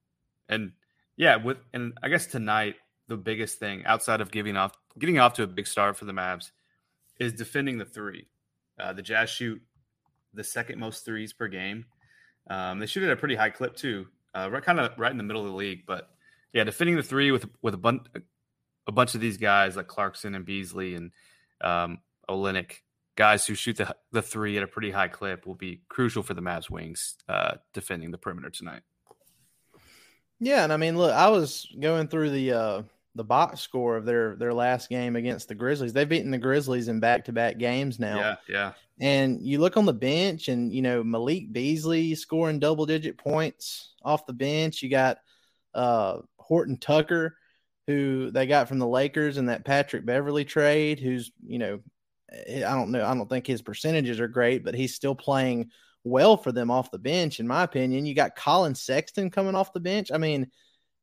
and 0.49 0.71
yeah, 1.15 1.35
with, 1.35 1.57
and 1.71 1.93
I 2.01 2.09
guess 2.09 2.25
tonight, 2.25 2.77
the 3.09 3.17
biggest 3.17 3.59
thing 3.59 3.85
outside 3.85 4.21
of 4.21 4.31
giving 4.31 4.57
off, 4.57 4.71
getting 4.97 5.19
off 5.19 5.33
to 5.33 5.43
a 5.43 5.47
big 5.47 5.67
start 5.67 5.97
for 5.97 6.05
the 6.05 6.13
Mavs 6.13 6.51
is 7.19 7.33
defending 7.33 7.77
the 7.77 7.85
three. 7.85 8.27
Uh, 8.79 8.93
the 8.93 9.01
Jazz 9.01 9.29
shoot 9.29 9.61
the 10.33 10.43
second 10.43 10.79
most 10.79 11.05
threes 11.05 11.33
per 11.33 11.47
game. 11.47 11.85
Um, 12.49 12.79
they 12.79 12.85
shoot 12.85 13.03
at 13.03 13.11
a 13.11 13.15
pretty 13.15 13.35
high 13.35 13.49
clip 13.49 13.75
too, 13.75 14.07
uh, 14.35 14.49
right 14.51 14.63
kind 14.63 14.79
of 14.79 14.97
right 14.97 15.11
in 15.11 15.17
the 15.17 15.23
middle 15.23 15.45
of 15.45 15.51
the 15.51 15.57
league. 15.57 15.85
But 15.85 16.09
yeah, 16.53 16.63
defending 16.63 16.95
the 16.95 17.03
three 17.03 17.31
with 17.31 17.45
with 17.61 17.73
a 17.73 17.77
bunch 17.77 18.05
a 18.87 18.91
bunch 18.91 19.15
of 19.15 19.21
these 19.21 19.37
guys 19.37 19.75
like 19.75 19.87
Clarkson 19.87 20.35
and 20.35 20.45
Beasley 20.45 20.95
and 20.95 21.11
um, 21.61 21.99
Olynyk, 22.29 22.79
guys 23.15 23.45
who 23.45 23.55
shoot 23.55 23.77
the 23.77 23.95
the 24.11 24.21
three 24.21 24.57
at 24.57 24.63
a 24.63 24.67
pretty 24.67 24.91
high 24.91 25.07
clip, 25.07 25.45
will 25.45 25.55
be 25.55 25.81
crucial 25.87 26.23
for 26.23 26.33
the 26.33 26.41
Mavs 26.41 26.69
wings 26.69 27.15
uh, 27.29 27.55
defending 27.73 28.11
the 28.11 28.17
perimeter 28.17 28.49
tonight. 28.49 28.81
Yeah, 30.39 30.63
and 30.65 30.73
I 30.73 30.77
mean, 30.77 30.97
look, 30.97 31.13
I 31.13 31.29
was 31.29 31.67
going 31.79 32.07
through 32.07 32.31
the 32.31 32.51
uh, 32.51 32.81
the 33.15 33.23
box 33.23 33.61
score 33.61 33.95
of 33.95 34.05
their 34.05 34.35
their 34.35 34.53
last 34.53 34.89
game 34.89 35.15
against 35.15 35.47
the 35.47 35.55
Grizzlies. 35.55 35.93
They've 35.93 36.09
beaten 36.09 36.31
the 36.31 36.37
Grizzlies 36.37 36.87
in 36.87 36.99
back 36.99 37.25
to 37.25 37.33
back 37.33 37.57
games 37.57 37.99
now. 37.99 38.17
Yeah, 38.17 38.35
yeah. 38.49 38.71
And 38.99 39.41
you 39.41 39.59
look 39.59 39.77
on 39.77 39.85
the 39.85 39.93
bench, 39.93 40.47
and 40.47 40.73
you 40.73 40.81
know 40.81 41.03
Malik 41.03 41.51
Beasley 41.51 42.15
scoring 42.15 42.59
double 42.59 42.85
digit 42.85 43.17
points 43.17 43.93
off 44.03 44.25
the 44.25 44.33
bench. 44.33 44.81
You 44.81 44.89
got 44.89 45.17
uh, 45.73 46.19
Horton 46.37 46.77
Tucker, 46.77 47.37
who 47.87 48.31
they 48.31 48.47
got 48.47 48.67
from 48.67 48.79
the 48.79 48.87
Lakers 48.87 49.37
in 49.37 49.47
that 49.47 49.65
Patrick 49.65 50.05
Beverley 50.05 50.45
trade. 50.45 50.99
Who's 50.99 51.31
you 51.45 51.59
know, 51.59 51.79
I 52.31 52.61
don't 52.61 52.91
know, 52.91 53.05
I 53.05 53.13
don't 53.13 53.29
think 53.29 53.45
his 53.45 53.61
percentages 53.61 54.19
are 54.19 54.27
great, 54.27 54.63
but 54.63 54.75
he's 54.75 54.95
still 54.95 55.15
playing 55.15 55.69
well 56.03 56.35
for 56.35 56.51
them 56.51 56.71
off 56.71 56.91
the 56.91 56.99
bench, 56.99 57.39
in 57.39 57.47
my 57.47 57.63
opinion. 57.63 58.07
You 58.07 58.15
got 58.15 58.35
Colin 58.35 58.75
Sexton 58.75 59.29
coming 59.29 59.55
off 59.55 59.73
the 59.73 59.79
bench. 59.79 60.11
I 60.11 60.17
mean 60.17 60.49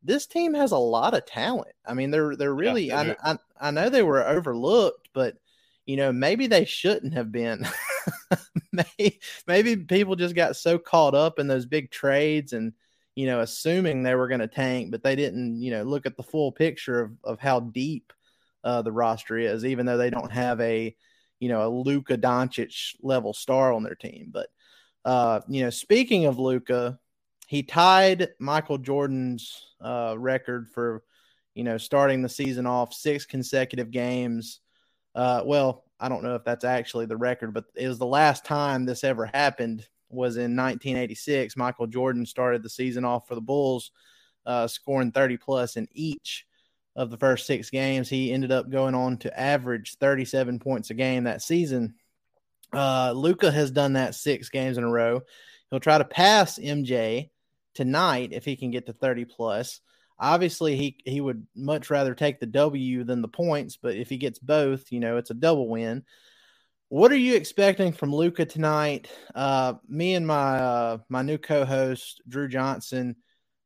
this 0.03 0.27
team 0.27 0.55
has 0.55 0.73
a 0.73 0.79
lot 0.79 1.15
of 1.15 1.27
talent. 1.27 1.75
I 1.87 1.95
mean, 1.95 2.11
they're 2.11 2.37
they're 2.37 2.55
really. 2.55 2.89
Yeah, 2.89 3.15
I, 3.23 3.33
I, 3.33 3.39
I 3.61 3.71
know 3.71 3.89
they 3.89 4.03
were 4.03 4.27
overlooked, 4.27 5.09
but 5.13 5.37
you 5.87 5.97
know 5.97 6.13
maybe 6.13 6.47
they 6.47 6.65
shouldn't 6.65 7.15
have 7.15 7.31
been. 7.31 7.67
maybe, 8.73 9.21
maybe 9.47 9.77
people 9.77 10.17
just 10.17 10.35
got 10.35 10.57
so 10.57 10.79
caught 10.79 11.15
up 11.15 11.39
in 11.39 11.47
those 11.47 11.67
big 11.67 11.91
trades 11.91 12.53
and 12.53 12.73
you 13.15 13.27
know 13.27 13.41
assuming 13.41 14.03
they 14.03 14.15
were 14.15 14.29
going 14.29 14.41
to 14.41 14.49
tank, 14.49 14.91
but 14.91 15.03
they 15.03 15.17
didn't 15.17 15.61
you 15.61 15.71
know 15.71 15.83
look 15.83 16.07
at 16.07 16.17
the 16.17 16.23
full 16.23 16.53
picture 16.53 17.01
of 17.01 17.13
of 17.25 17.41
how 17.41 17.61
deep 17.61 18.13
uh, 18.65 18.83
the 18.83 18.93
roster 18.93 19.39
is, 19.39 19.65
even 19.65 19.87
though 19.87 19.99
they 19.99 20.11
don't 20.11 20.33
have 20.33 20.61
a 20.61 20.95
you 21.39 21.49
know 21.49 21.67
a 21.67 21.69
Luka 21.69 22.17
Doncic 22.17 22.97
level 23.03 23.33
star 23.33 23.73
on 23.73 23.83
their 23.83 23.95
team. 23.95 24.29
But 24.31 24.49
uh, 25.05 25.41
you 25.49 25.63
know, 25.63 25.71
speaking 25.71 26.27
of 26.27 26.39
Luka, 26.39 26.99
he 27.51 27.65
tied 27.65 28.29
Michael 28.39 28.79
Jordan's 28.79 29.75
uh, 29.81 30.15
record 30.17 30.69
for, 30.69 31.03
you 31.53 31.65
know, 31.65 31.79
starting 31.79 32.23
the 32.23 32.29
season 32.29 32.65
off 32.65 32.95
six 32.95 33.27
consecutive 33.27 33.91
games. 33.91 34.61
Uh, 35.17 35.43
well, 35.45 35.83
I 35.99 36.09
don't 36.09 36.23
know 36.23 36.37
if 36.37 36.45
that's 36.45 36.65
actually 36.65 37.07
the 37.07 37.17
record, 37.17 37.53
but 37.53 37.65
it 37.75 37.89
was 37.89 37.99
the 37.99 38.07
last 38.07 38.45
time 38.45 38.87
this 38.87 39.03
ever 39.03 39.27
happened 39.27 39.85
was 40.11 40.37
in 40.37 40.55
1986. 40.55 41.57
Michael 41.57 41.89
Jordan 41.89 42.25
started 42.25 42.63
the 42.63 42.71
season 42.71 43.05
off 43.05 43.27
for 43.27 43.35
the 43.35 43.41
Bulls, 43.41 43.91
uh, 44.47 44.69
scoring 44.69 45.11
30 45.11 45.37
plus 45.39 45.77
in 45.77 45.89
each 45.93 46.47
of 46.95 47.11
the 47.11 47.19
first 47.19 47.49
six 47.49 47.69
games. 47.69 48.09
He 48.09 48.33
ended 48.33 48.53
up 48.53 48.71
going 48.71 48.95
on 48.95 49.17
to 49.19 49.41
average 49.41 49.97
37 49.97 50.61
points 50.61 50.91
a 50.91 50.95
game 50.95 51.25
that 51.25 51.43
season. 51.43 51.97
Uh, 52.73 53.11
Luka 53.11 53.51
has 53.51 53.73
done 53.73 53.95
that 53.95 54.15
six 54.15 54.51
games 54.51 54.79
in 54.79 54.85
a 54.85 54.89
row. 54.89 55.23
He'll 55.69 55.81
try 55.81 55.99
to 55.99 56.05
pass 56.05 56.57
MJ 56.57 57.31
tonight 57.75 58.31
if 58.33 58.45
he 58.45 58.57
can 58.57 58.71
get 58.71 58.87
to 58.87 58.93
30 58.93 59.25
plus. 59.25 59.81
Obviously, 60.19 60.77
he 60.77 60.97
he 61.05 61.21
would 61.21 61.47
much 61.57 61.91
rather 61.91 62.15
take 62.15 62.41
the 62.41 62.47
W 62.47 63.05
than 63.05 63.23
the 63.23 63.29
points, 63.29 63.79
but 63.81 63.97
if 63.97 64.09
he 64.09 64.19
gets 64.19 64.39
both, 64.39 64.93
you 64.93 65.01
know, 65.01 65.17
it's 65.17 65.31
a 65.31 65.35
double 65.35 65.69
win. 65.69 66.05
What 66.89 67.13
are 67.13 67.17
you 67.17 67.37
expecting 67.37 67.93
from 67.93 68.15
Luka 68.15 68.45
tonight? 68.45 69.09
Uh, 69.35 69.75
me 69.89 70.15
and 70.15 70.27
my 70.27 70.59
uh, 70.59 70.99
my 71.09 71.23
new 71.23 71.39
co-host 71.39 72.21
Drew 72.29 72.49
Johnson, 72.49 73.17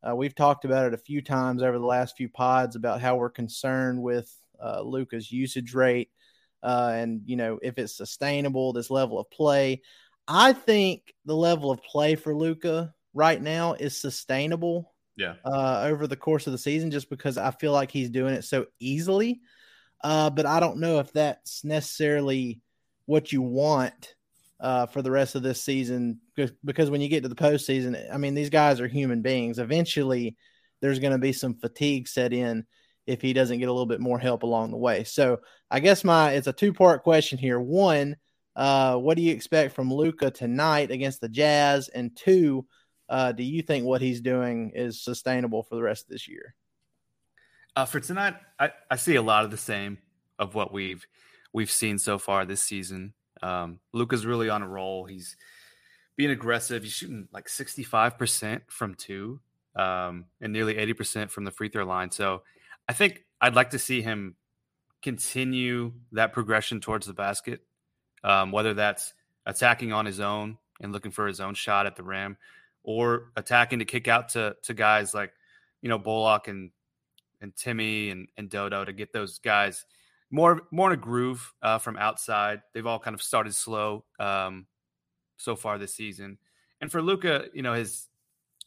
uh, 0.07 0.15
we've 0.15 0.35
talked 0.35 0.65
about 0.65 0.87
it 0.87 0.95
a 0.95 0.99
few 0.99 1.23
times 1.23 1.63
over 1.63 1.79
the 1.79 1.87
last 1.87 2.17
few 2.17 2.29
pods 2.29 2.77
about 2.77 3.01
how 3.01 3.17
we're 3.17 3.31
concerned 3.31 4.03
with 4.03 4.33
uh, 4.63 4.83
Luka's 4.83 5.33
usage 5.33 5.75
rate 5.75 6.11
uh, 6.65 6.93
and 6.95 7.21
you 7.27 7.37
know 7.37 7.59
if 7.63 7.79
it's 7.79 7.97
sustainable 7.97 8.73
this 8.73 8.91
level 8.91 9.21
of 9.21 9.31
play. 9.31 9.83
I 10.27 10.55
think 10.55 11.15
the 11.27 11.37
level 11.37 11.71
of 11.71 11.83
play 11.83 12.15
for 12.15 12.35
Luka 12.35 12.95
right 13.15 13.41
now 13.41 13.75
is 13.75 13.99
sustainable. 13.99 14.93
Yeah. 15.17 15.35
Uh, 15.45 15.85
over 15.87 16.09
the 16.09 16.17
course 16.17 16.49
of 16.49 16.53
the 16.53 16.59
season, 16.59 16.91
just 16.91 17.09
because 17.09 17.39
I 17.39 17.53
feel 17.53 17.71
like 17.71 17.93
he's 17.93 18.11
doing 18.11 18.35
it 18.35 18.43
so 18.43 18.67
easily. 18.81 19.41
Uh, 20.03 20.29
but 20.29 20.45
I 20.45 20.61
don't 20.61 20.81
know 20.81 20.99
if 20.99 21.13
that's 21.13 21.65
necessarily 21.65 22.61
what 23.07 23.33
you 23.33 23.41
want 23.41 24.15
uh, 24.61 24.87
for 24.87 25.03
the 25.03 25.11
rest 25.11 25.35
of 25.35 25.43
this 25.43 25.63
season. 25.63 26.21
Because 26.65 26.91
when 26.91 27.01
you 27.01 27.09
get 27.09 27.23
to 27.23 27.29
the 27.29 27.35
postseason, 27.35 28.13
I 28.13 28.19
mean, 28.19 28.35
these 28.35 28.51
guys 28.51 28.81
are 28.81 28.89
human 28.89 29.23
beings. 29.23 29.59
Eventually, 29.59 30.37
there's 30.81 30.99
going 30.99 31.13
to 31.13 31.19
be 31.19 31.33
some 31.33 31.55
fatigue 31.55 32.09
set 32.09 32.33
in 32.33 32.67
if 33.07 33.23
he 33.23 33.33
doesn't 33.33 33.59
get 33.59 33.69
a 33.69 33.73
little 33.73 33.87
bit 33.87 34.01
more 34.01 34.19
help 34.19 34.43
along 34.43 34.71
the 34.71 34.77
way. 34.77 35.05
So 35.05 35.41
I 35.71 35.81
guess 35.81 36.05
my 36.05 36.33
it's 36.33 36.47
a 36.47 36.53
two 36.53 36.73
part 36.73 37.03
question 37.03 37.39
here. 37.39 37.61
One, 37.61 38.17
uh, 38.57 38.97
what 38.97 39.17
do 39.17 39.23
you 39.23 39.33
expect 39.33 39.75
from 39.75 39.93
Luka 39.93 40.31
tonight 40.31 40.91
against 40.91 41.21
the 41.21 41.29
Jazz? 41.29 41.89
And 41.89 42.17
two, 42.17 42.67
uh, 43.09 43.33
do 43.33 43.43
you 43.43 43.63
think 43.63 43.85
what 43.85 44.01
he's 44.01 44.21
doing 44.21 44.73
is 44.75 45.03
sustainable 45.03 45.63
for 45.63 45.77
the 45.77 45.83
rest 45.83 46.05
of 46.05 46.11
this 46.11 46.29
year? 46.29 46.55
Uh, 47.77 47.85
for 47.85 48.01
tonight, 48.01 48.37
I, 48.59 48.71
I 48.91 48.97
see 48.97 49.17
a 49.17 49.23
lot 49.23 49.45
of 49.45 49.51
the 49.51 49.57
same 49.57 49.99
of 50.39 50.55
what 50.55 50.73
we've 50.73 51.07
we've 51.53 51.71
seen 51.71 51.99
so 51.99 52.19
far 52.19 52.45
this 52.45 52.63
season. 52.63 53.15
Um, 53.43 53.81
Luka's 53.93 54.27
really 54.27 54.49
on 54.49 54.63
a 54.63 54.69
roll. 54.69 55.05
He's 55.05 55.37
being 56.17 56.31
aggressive. 56.31 56.83
He's 56.83 56.93
shooting 56.93 57.29
like 57.33 57.47
65% 57.47 58.63
from 58.69 58.95
two 58.95 59.41
um, 59.77 60.27
and 60.41 60.53
nearly 60.53 60.75
80% 60.75 61.31
from 61.31 61.45
the 61.45 61.51
free 61.51 61.69
throw 61.69 61.85
line. 61.85 62.11
So 62.11 62.43
I 62.89 62.93
think 62.93 63.25
I'd 63.41 63.55
like 63.55 63.71
to 63.71 63.79
see 63.79 64.03
him 64.03 64.37
continue 65.03 65.93
that 66.13 66.33
progression 66.33 66.81
towards 66.81 67.07
the 67.07 67.13
basket, 67.13 67.61
um, 68.23 68.53
whether 68.53 68.75
that's 68.75 69.13
attacking 69.47 69.93
on 69.93 70.07
his 70.07 70.21
own 70.21 70.59
and 70.81 70.93
looking 70.93 71.13
for 71.13 71.27
his 71.27 71.41
own 71.41 71.55
shot 71.55 71.87
at 71.87 71.97
the 71.97 72.03
rim, 72.03 72.37
or 72.85 73.33
attacking 73.37 73.81
to 73.81 73.85
kick 73.85 74.07
out 74.07 74.29
to 74.31 74.55
to 74.63 74.75
guys 74.75 75.15
like 75.15 75.33
you 75.83 75.89
know 75.89 75.99
Bullock 75.99 76.47
and 76.47 76.71
and 77.41 77.55
Timmy 77.57 78.11
and, 78.11 78.29
and 78.37 78.49
Dodo 78.49 78.85
to 78.85 78.93
get 78.93 79.13
those 79.13 79.39
guys 79.39 79.85
more 80.31 80.63
more 80.71 80.93
in 80.93 80.99
a 80.99 81.01
groove 81.01 81.53
uh, 81.63 81.79
from 81.79 81.97
outside. 81.97 82.63
They've 82.73 82.87
all 82.87 82.99
kind 82.99 83.15
of 83.15 83.23
started 83.23 83.55
slow 83.55 84.05
um, 84.19 84.67
so 85.37 85.57
far 85.57 85.79
this 85.79 85.95
season, 85.95 86.39
and 86.81 86.93
for 86.93 87.03
Luka, 87.03 87.47
you 87.53 87.63
know 87.63 87.75
his 87.75 88.09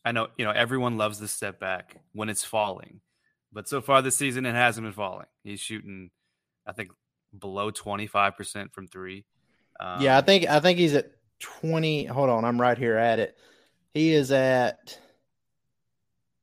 I 0.04 0.12
know 0.12 0.28
you 0.38 0.46
know 0.46 0.52
everyone 0.52 0.98
loves 0.98 1.20
the 1.20 1.28
step 1.28 1.60
back 1.60 1.98
when 2.14 2.30
it's 2.30 2.44
falling, 2.44 3.02
but 3.52 3.68
so 3.68 3.82
far 3.82 4.02
this 4.02 4.16
season 4.16 4.46
it 4.46 4.56
hasn't 4.56 4.86
been 4.86 4.94
falling. 4.94 5.28
He's 5.44 5.60
shooting, 5.60 6.10
I 6.66 6.72
think, 6.72 6.92
below 7.38 7.72
twenty 7.72 8.08
five 8.08 8.36
percent 8.36 8.74
from 8.74 8.88
three. 8.88 9.26
Um, 9.80 10.02
yeah, 10.02 10.18
I 10.18 10.22
think 10.22 10.48
I 10.48 10.60
think 10.60 10.80
he's 10.80 10.96
at 10.96 11.12
twenty. 11.40 12.06
Hold 12.06 12.30
on, 12.30 12.46
I'm 12.46 12.60
right 12.60 12.78
here 12.78 12.98
at 12.98 13.20
it. 13.20 13.38
He 13.98 14.14
is 14.14 14.32
at 14.32 15.00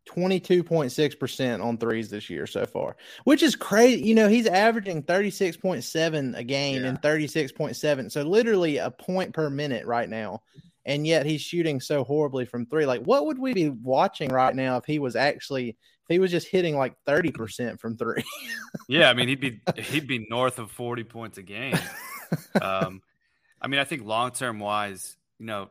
22.6% 0.08 1.64
on 1.64 1.78
threes 1.78 2.10
this 2.10 2.28
year 2.28 2.48
so 2.48 2.66
far, 2.66 2.96
which 3.22 3.44
is 3.44 3.54
crazy. 3.54 4.02
You 4.02 4.16
know, 4.16 4.28
he's 4.28 4.48
averaging 4.48 5.04
36.7 5.04 6.36
a 6.36 6.42
game 6.42 6.82
yeah. 6.82 6.88
and 6.88 7.00
36.7. 7.00 8.10
So 8.10 8.22
literally 8.22 8.78
a 8.78 8.90
point 8.90 9.34
per 9.34 9.48
minute 9.50 9.86
right 9.86 10.08
now. 10.08 10.42
And 10.84 11.06
yet 11.06 11.26
he's 11.26 11.42
shooting 11.42 11.80
so 11.80 12.02
horribly 12.02 12.44
from 12.44 12.66
three. 12.66 12.86
Like, 12.86 13.02
what 13.02 13.24
would 13.26 13.38
we 13.38 13.54
be 13.54 13.68
watching 13.68 14.30
right 14.30 14.54
now 14.54 14.76
if 14.78 14.84
he 14.84 14.98
was 14.98 15.14
actually 15.14 15.68
if 15.68 16.08
he 16.08 16.18
was 16.18 16.32
just 16.32 16.48
hitting 16.48 16.76
like 16.76 16.96
30% 17.06 17.78
from 17.78 17.96
three? 17.96 18.24
yeah, 18.88 19.10
I 19.10 19.14
mean 19.14 19.28
he'd 19.28 19.40
be 19.40 19.60
he'd 19.76 20.08
be 20.08 20.26
north 20.28 20.58
of 20.58 20.72
40 20.72 21.04
points 21.04 21.38
a 21.38 21.42
game. 21.42 21.78
um 22.60 23.00
I 23.62 23.68
mean, 23.68 23.78
I 23.78 23.84
think 23.84 24.04
long 24.04 24.32
term 24.32 24.58
wise, 24.58 25.16
you 25.38 25.46
know, 25.46 25.70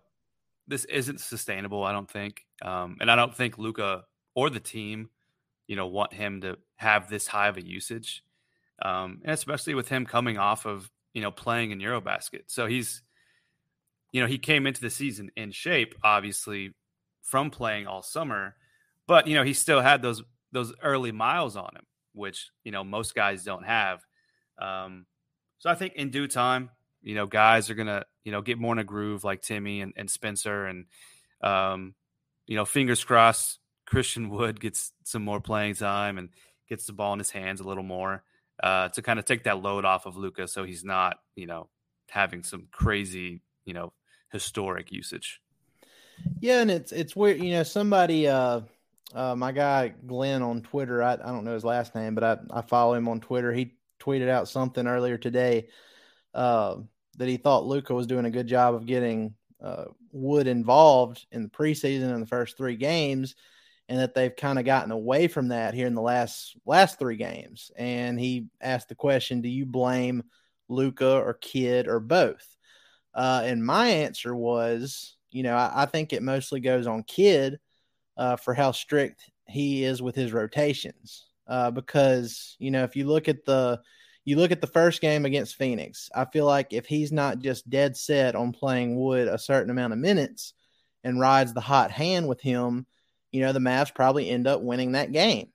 this 0.68 0.86
isn't 0.86 1.20
sustainable. 1.20 1.84
I 1.84 1.92
don't 1.92 2.10
think, 2.10 2.46
um, 2.62 2.98
and 3.02 3.12
I 3.12 3.16
don't 3.16 3.36
think 3.36 3.58
Luka 3.58 4.04
or 4.36 4.50
the 4.50 4.60
team, 4.60 5.10
you 5.68 5.76
know, 5.76 5.88
want 5.88 6.14
him 6.14 6.42
to 6.42 6.58
have 6.78 7.10
this 7.10 7.28
high 7.28 7.48
of 7.48 7.58
a 7.58 7.66
usage, 7.66 8.24
um, 8.82 9.22
and 9.24 9.34
especially 9.34 9.76
with 9.76 9.90
him 9.90 10.06
coming 10.06 10.38
off 10.38 10.66
of 10.66 10.90
you 11.14 11.22
know 11.22 11.32
playing 11.32 11.72
in 11.72 11.80
EuroBasket. 11.80 12.44
So 12.48 12.66
he's, 12.66 13.02
you 14.12 14.22
know, 14.22 14.28
he 14.28 14.38
came 14.38 14.68
into 14.68 14.82
the 14.82 14.90
season 14.90 15.32
in 15.36 15.52
shape, 15.52 15.96
obviously 16.04 16.74
from 17.22 17.50
playing 17.50 17.88
all 17.88 18.02
summer, 18.02 18.56
but 19.08 19.28
you 19.28 19.36
know 19.36 19.44
he 19.44 19.54
still 19.54 19.82
had 19.82 20.02
those 20.02 20.24
those 20.52 20.74
early 20.82 21.12
miles 21.12 21.56
on 21.56 21.70
him, 21.76 21.86
which 22.14 22.50
you 22.64 22.72
know 22.72 22.84
most 22.84 23.16
guys 23.16 23.44
don't 23.44 23.66
have. 23.66 24.02
Um, 24.60 25.06
so 25.60 25.70
I 25.70 25.76
think 25.76 25.94
in 25.94 26.10
due 26.10 26.28
time, 26.28 26.70
you 27.04 27.16
know, 27.16 27.28
guys 27.28 27.70
are 27.70 27.76
gonna 27.76 28.06
you 28.24 28.32
know 28.32 28.42
get 28.42 28.58
more 28.58 28.74
in 28.74 28.80
a 28.80 28.84
groove 28.84 29.24
like 29.24 29.42
Timmy 29.42 29.82
and, 29.82 29.94
and 29.96 30.10
Spencer, 30.10 30.66
and 30.66 30.86
um, 31.42 31.94
you 32.48 32.56
know, 32.56 32.66
fingers 32.66 33.04
crossed, 33.04 33.60
Christian 33.86 34.30
Wood 34.32 34.60
gets 34.60 34.92
some 35.04 35.24
more 35.24 35.42
playing 35.42 35.76
time 35.76 36.18
and 36.18 36.30
gets 36.68 36.86
the 36.86 36.94
ball 36.94 37.14
in 37.14 37.20
his 37.20 37.30
hands 37.30 37.60
a 37.60 37.68
little 37.68 37.84
more 37.84 38.24
uh, 38.62 38.90
to 38.90 39.02
kind 39.02 39.20
of 39.20 39.26
take 39.26 39.44
that 39.44 39.62
load 39.62 39.86
off 39.86 40.06
of 40.06 40.18
Luka, 40.18 40.48
so 40.48 40.64
he's 40.64 40.84
not 40.84 41.18
you 41.36 41.46
know 41.46 41.70
having 42.10 42.44
some 42.44 42.68
crazy 42.72 43.42
you 43.66 43.74
know 43.74 43.94
historic 44.32 44.92
usage. 44.92 45.42
Yeah, 46.40 46.62
and 46.62 46.72
it's 46.72 46.92
it's 46.92 47.16
weird. 47.16 47.42
You 47.42 47.52
know, 47.52 47.64
somebody, 47.64 48.28
uh, 48.28 48.62
uh, 49.14 49.36
my 49.36 49.52
guy 49.52 49.94
Glenn 50.06 50.42
on 50.42 50.62
Twitter. 50.62 51.02
I, 51.04 51.14
I 51.14 51.18
don't 51.18 51.44
know 51.44 51.54
his 51.54 51.66
last 51.66 51.96
name, 51.96 52.16
but 52.16 52.24
I 52.24 52.38
I 52.52 52.62
follow 52.62 52.94
him 52.94 53.08
on 53.08 53.20
Twitter. 53.20 53.52
He 53.52 53.76
tweeted 54.00 54.30
out 54.30 54.48
something 54.48 54.88
earlier 54.88 55.18
today. 55.18 55.68
Uh, 56.34 56.78
that 57.18 57.28
he 57.28 57.38
thought 57.38 57.66
Luka 57.66 57.94
was 57.94 58.08
doing 58.08 58.26
a 58.26 58.32
good 58.32 58.48
job 58.48 58.76
of 58.76 58.86
getting 58.86 59.36
uh, 59.62 59.86
Wood 60.12 60.48
involved 60.48 61.26
in 61.32 61.44
the 61.44 61.50
preseason 61.50 62.14
in 62.14 62.20
the 62.20 62.26
first 62.26 62.58
three 62.58 62.76
games, 62.76 63.36
and 63.90 64.00
that 64.00 64.14
they've 64.14 64.36
kind 64.36 64.60
of 64.60 64.66
gotten 64.66 64.92
away 64.92 65.28
from 65.28 65.50
that 65.50 65.74
here 65.74 65.88
in 65.88 65.96
the 65.96 66.02
last 66.02 66.56
last 66.66 67.00
three 67.00 67.16
games. 67.16 67.72
And 67.76 68.20
he 68.20 68.48
asked 68.62 68.90
the 68.90 68.96
question, 68.96 69.42
"Do 69.42 69.50
you 69.50 69.66
blame 69.66 70.24
Luka 70.68 71.18
or 71.18 71.34
Kidd 71.36 71.88
or 71.88 72.00
both?" 72.00 72.46
Uh, 73.14 73.44
and 73.46 73.66
my 73.66 73.88
answer 73.88 74.36
was, 74.36 75.18
you 75.32 75.44
know, 75.44 75.56
I, 75.56 75.84
I, 75.84 75.86
think 75.86 76.14
it 76.14 76.24
mostly 76.24 76.60
goes 76.60 76.88
on 76.88 77.04
Kidd 77.04 77.60
uh, 78.18 78.38
for 78.38 78.56
how 78.56 78.72
strict 78.72 79.30
he 79.48 79.84
is 79.84 80.02
with 80.02 80.16
his 80.16 80.34
rotations. 80.34 81.28
Uh, 81.48 81.70
because 81.70 82.56
you 82.60 82.72
know, 82.72 82.84
if 82.84 82.96
you 82.96 83.06
look 83.06 83.28
at 83.28 83.46
the 83.46 83.80
you 84.26 84.38
look 84.38 84.52
at 84.52 84.62
the 84.62 84.68
first 84.68 85.02
game 85.02 85.26
against 85.26 85.56
Phoenix. 85.56 86.10
I 86.16 86.26
feel 86.26 86.46
like 86.46 86.72
if 86.72 86.86
he's 86.86 87.12
not 87.12 87.40
just 87.40 87.70
dead 87.70 87.98
set 87.98 88.36
on 88.36 88.54
playing 88.54 88.96
Wood 88.96 89.28
a 89.28 89.38
certain 89.38 89.70
amount 89.70 89.94
of 89.94 90.00
minutes 90.00 90.54
and 91.04 91.20
rides 91.20 91.54
the 91.54 91.62
hot 91.62 91.92
hand 91.92 92.28
with 92.28 92.40
him, 92.40 92.86
you 93.32 93.42
know, 93.42 93.52
the 93.52 93.60
Mavs 93.60 93.94
probably 93.94 94.30
end 94.30 94.48
up 94.48 94.62
winning 94.62 94.94
that 94.94 95.12
game. 95.12 95.50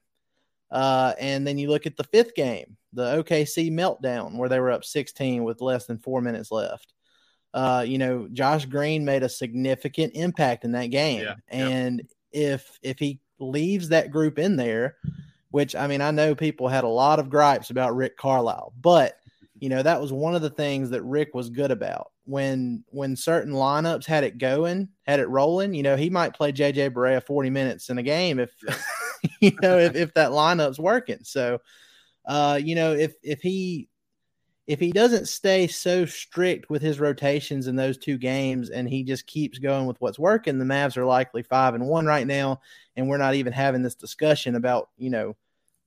Uh, 0.70 1.14
and 1.18 1.46
then 1.46 1.56
you 1.56 1.70
look 1.70 1.87
at 1.87 1.96
the 1.96 2.04
fifth 2.04 2.34
game, 2.34 2.76
the 2.92 3.22
OKC 3.22 3.72
meltdown, 3.72 4.37
where 4.37 4.50
they 4.50 4.60
were 4.60 4.70
up 4.70 4.84
16 4.84 5.44
with 5.44 5.62
less 5.62 5.87
than 5.87 5.98
four 5.98 6.20
minutes 6.20 6.50
left. 6.50 6.92
Uh, 7.54 7.84
you 7.87 7.96
know, 7.96 8.28
Josh 8.30 8.66
Green 8.66 9.04
made 9.04 9.22
a 9.22 9.28
significant 9.28 10.12
impact 10.14 10.64
in 10.64 10.72
that 10.72 10.88
game. 10.88 11.22
Yeah, 11.22 11.34
and 11.48 12.02
yeah. 12.32 12.56
if 12.56 12.78
if 12.82 12.98
he 12.98 13.20
leaves 13.38 13.88
that 13.88 14.10
group 14.10 14.38
in 14.38 14.56
there, 14.56 14.96
which 15.50 15.75
I 15.75 15.87
mean, 15.87 16.00
I 16.00 16.11
know 16.11 16.35
people 16.35 16.69
had 16.69 16.85
a 16.85 16.88
lot 16.88 17.19
of 17.19 17.31
gripes 17.31 17.71
about 17.71 17.97
Rick 17.97 18.17
Carlisle, 18.17 18.73
but 18.81 19.14
you 19.61 19.69
know, 19.69 19.83
that 19.83 20.00
was 20.00 20.12
one 20.12 20.35
of 20.35 20.43
the 20.43 20.50
things 20.50 20.90
that 20.90 21.02
Rick 21.02 21.35
was 21.35 21.50
good 21.50 21.71
about 21.71 22.12
when 22.25 22.85
when 22.88 23.17
certain 23.17 23.52
lineups 23.52 24.07
had 24.07 24.25
it 24.25 24.38
going, 24.38 24.88
had 25.07 25.21
it 25.21 25.28
rolling, 25.28 25.75
you 25.75 25.83
know, 25.83 25.97
he 25.97 26.11
might 26.11 26.35
play 26.35 26.52
JJ 26.52 26.90
Barea 26.90 27.23
40 27.23 27.50
minutes 27.50 27.90
in 27.90 27.99
a 27.99 28.02
game 28.02 28.38
if 28.38 28.52
you 29.40 29.52
know 29.62 29.78
if, 29.78 29.97
if 29.97 30.14
that 30.14 30.31
lineup's 30.31 30.78
working. 30.78 31.21
So 31.23 31.59
uh, 32.26 32.61
you 32.62 32.75
know, 32.75 32.93
if 32.93 33.14
if 33.23 33.40
he 33.40 33.88
if 34.68 34.78
he 34.78 34.92
doesn't 34.92 35.26
stay 35.26 35.66
so 35.66 36.04
strict 36.04 36.68
with 36.68 36.82
his 36.82 37.00
rotations 37.00 37.68
in 37.68 37.75
those 37.75 37.96
two 37.96 38.18
games 38.18 38.68
and 38.68 38.87
he 38.87 39.02
just 39.02 39.26
keeps 39.26 39.58
going 39.58 39.87
with 39.87 39.98
what's 39.98 40.18
working, 40.18 40.58
the 40.58 40.64
Mavs 40.66 40.98
are 40.98 41.06
likely 41.06 41.42
five 41.42 41.75
and 41.75 41.87
one 41.87 42.04
right 42.04 42.26
now, 42.26 42.60
and 42.94 43.08
we're 43.08 43.16
not 43.16 43.34
even 43.34 43.54
having 43.54 43.82
this 43.82 43.94
discussion 43.94 44.54
about 44.54 44.90
you 44.98 45.08
know 45.08 45.34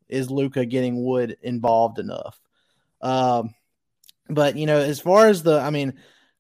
is 0.10 0.32
Luka 0.32 0.66
getting 0.66 1.06
Wood 1.06 1.38
involved 1.44 2.00
enough. 2.00 2.42
Um, 3.02 3.54
but 4.30 4.58
you 4.58 4.66
know, 4.66 4.80
as 4.80 5.00
far 5.00 5.28
as 5.28 5.44
the, 5.44 5.60
I 5.60 5.70
mean, 5.70 5.94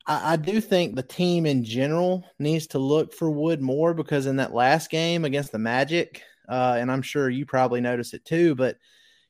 I, 0.08 0.34
I, 0.34 0.36
do 0.36 0.60
think 0.62 0.96
the 0.96 1.04
team 1.04 1.46
in 1.46 1.64
general 1.64 2.26
needs 2.40 2.68
to 2.68 2.80
look 2.80 3.14
for 3.14 3.30
Wood 3.30 3.62
more 3.62 3.94
because 3.94 4.26
in 4.26 4.38
that 4.38 4.54
last 4.54 4.90
game 4.90 5.26
against 5.26 5.52
the 5.52 5.60
Magic, 5.60 6.24
uh, 6.50 6.76
and 6.80 6.92
I'm 6.92 7.02
sure 7.02 7.30
you 7.30 7.46
probably 7.46 7.82
noticed 7.82 8.14
it 8.14 8.26
too, 8.26 8.56
but 8.56 8.78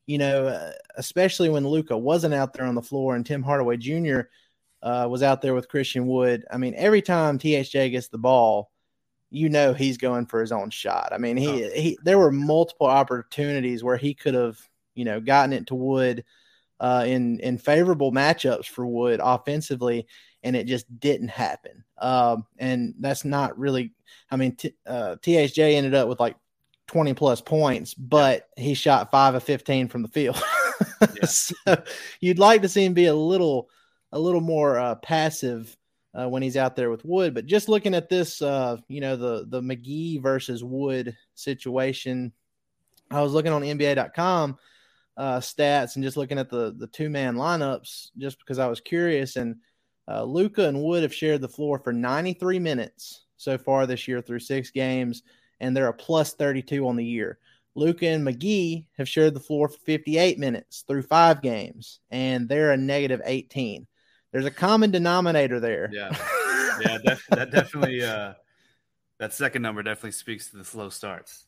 you 0.08 0.18
know, 0.18 0.48
uh, 0.48 0.72
especially 0.96 1.50
when 1.50 1.68
Luka 1.68 1.98
wasn't 1.98 2.34
out 2.34 2.54
there 2.54 2.66
on 2.66 2.76
the 2.76 2.82
floor 2.82 3.16
and 3.16 3.26
Tim 3.26 3.44
Hardaway 3.44 3.78
Jr. 3.78 4.22
Uh, 4.82 5.08
was 5.10 5.24
out 5.24 5.42
there 5.42 5.54
with 5.54 5.70
Christian 5.70 6.08
Wood. 6.08 6.44
I 6.52 6.58
mean, 6.58 6.74
every 6.76 7.02
time 7.02 7.38
THJ 7.38 7.92
gets 7.92 8.08
the 8.08 8.18
ball, 8.18 8.72
you 9.30 9.48
know 9.48 9.74
he's 9.74 9.98
going 9.98 10.26
for 10.26 10.42
his 10.42 10.52
own 10.52 10.70
shot. 10.70 11.10
I 11.14 11.18
mean, 11.18 11.38
he, 11.38 11.66
oh. 11.66 11.70
he 11.70 11.98
there 12.04 12.20
were 12.20 12.32
multiple 12.32 12.88
opportunities 12.88 13.84
where 13.84 13.98
he 13.98 14.14
could 14.14 14.34
have, 14.34 14.60
you 14.96 15.06
know, 15.06 15.22
gotten 15.22 15.54
it 15.54 15.68
to 15.68 15.76
Wood 15.76 16.26
uh, 16.80 17.06
in 17.08 17.40
in 17.40 17.58
favorable 17.58 18.12
matchups 18.12 18.66
for 18.66 18.86
Wood 18.86 19.22
offensively, 19.24 20.08
and 20.44 20.56
it 20.56 20.66
just 20.66 21.00
didn't 21.00 21.30
happen. 21.30 21.84
Um, 21.98 22.46
and 22.58 22.96
that's 23.00 23.24
not 23.24 23.58
really. 23.58 23.94
I 24.30 24.36
mean, 24.36 24.56
t- 24.56 24.76
uh, 24.86 25.16
THJ 25.22 25.76
ended 25.76 25.94
up 25.94 26.10
with 26.10 26.20
like 26.20 26.36
20 26.92 27.14
plus 27.14 27.40
points, 27.40 27.94
but 27.94 28.50
yeah. 28.58 28.64
he 28.64 28.74
shot 28.74 29.12
five 29.12 29.34
of 29.34 29.44
15 29.44 29.88
from 29.88 30.02
the 30.02 30.10
field. 30.10 30.42
yeah. 31.02 31.26
so 31.26 31.56
you'd 32.20 32.40
like 32.40 32.62
to 32.64 32.70
see 32.70 32.84
him 32.84 32.94
be 32.94 33.06
a 33.06 33.16
little, 33.16 33.70
a 34.12 34.20
little 34.20 34.42
more 34.42 34.78
uh, 34.78 34.96
passive 34.96 35.76
uh, 36.14 36.28
when 36.28 36.44
he's 36.44 36.58
out 36.58 36.76
there 36.76 36.90
with 36.90 37.06
Wood. 37.06 37.34
But 37.34 37.46
just 37.46 37.70
looking 37.70 37.96
at 37.96 38.10
this, 38.10 38.42
uh, 38.42 38.78
you 38.90 39.00
know, 39.00 39.16
the 39.16 39.46
the 39.48 39.62
McGee 39.62 40.22
versus 40.22 40.64
Wood 40.66 41.16
situation, 41.34 42.34
I 43.10 43.22
was 43.22 43.32
looking 43.32 43.54
on 43.54 43.62
NBA.com 43.62 44.58
uh, 45.16 45.40
stats 45.40 45.96
and 45.96 46.04
just 46.04 46.18
looking 46.18 46.40
at 46.40 46.50
the 46.50 46.76
the 46.78 46.88
two 46.88 47.10
man 47.10 47.36
lineups, 47.36 48.10
just 48.18 48.38
because 48.40 48.60
I 48.60 48.68
was 48.68 48.82
curious. 48.82 49.38
And 49.38 49.56
uh, 50.10 50.24
Luka 50.24 50.68
and 50.68 50.84
Wood 50.84 51.04
have 51.04 51.16
shared 51.16 51.40
the 51.40 51.48
floor 51.48 51.80
for 51.80 51.94
93 51.94 52.60
minutes 52.60 53.24
so 53.38 53.58
far 53.58 53.88
this 53.88 54.10
year 54.10 54.22
through 54.22 54.40
six 54.40 54.72
games 54.72 55.24
and 55.62 55.78
they're 55.78 55.88
a 55.88 55.94
plus 55.94 56.34
32 56.34 56.86
on 56.86 56.98
the 56.98 57.06
year. 57.06 57.38
Luka 57.76 58.08
and 58.08 58.28
McGee 58.28 58.86
have 58.98 59.08
shared 59.08 59.34
the 59.34 59.40
floor 59.40 59.70
for 59.70 59.78
58 59.78 60.38
minutes 60.38 60.84
through 60.86 61.04
five 61.04 61.42
games, 61.42 62.00
and 62.10 62.50
they're 62.50 62.72
a 62.72 62.78
negative 62.78 63.22
18. 63.24 63.88
There's 64.34 64.46
a 64.46 64.52
common 64.52 64.92
denominator 64.92 65.62
there. 65.62 65.90
Yeah, 65.94 66.10
yeah, 66.82 66.98
that, 67.06 67.20
that 67.30 67.52
definitely 67.52 68.04
uh, 68.04 68.34
that 69.20 69.34
second 69.34 69.62
number 69.62 69.84
definitely 69.84 70.12
speaks 70.12 70.50
to 70.50 70.58
the 70.58 70.66
slow 70.66 70.90
starts. 70.90 71.46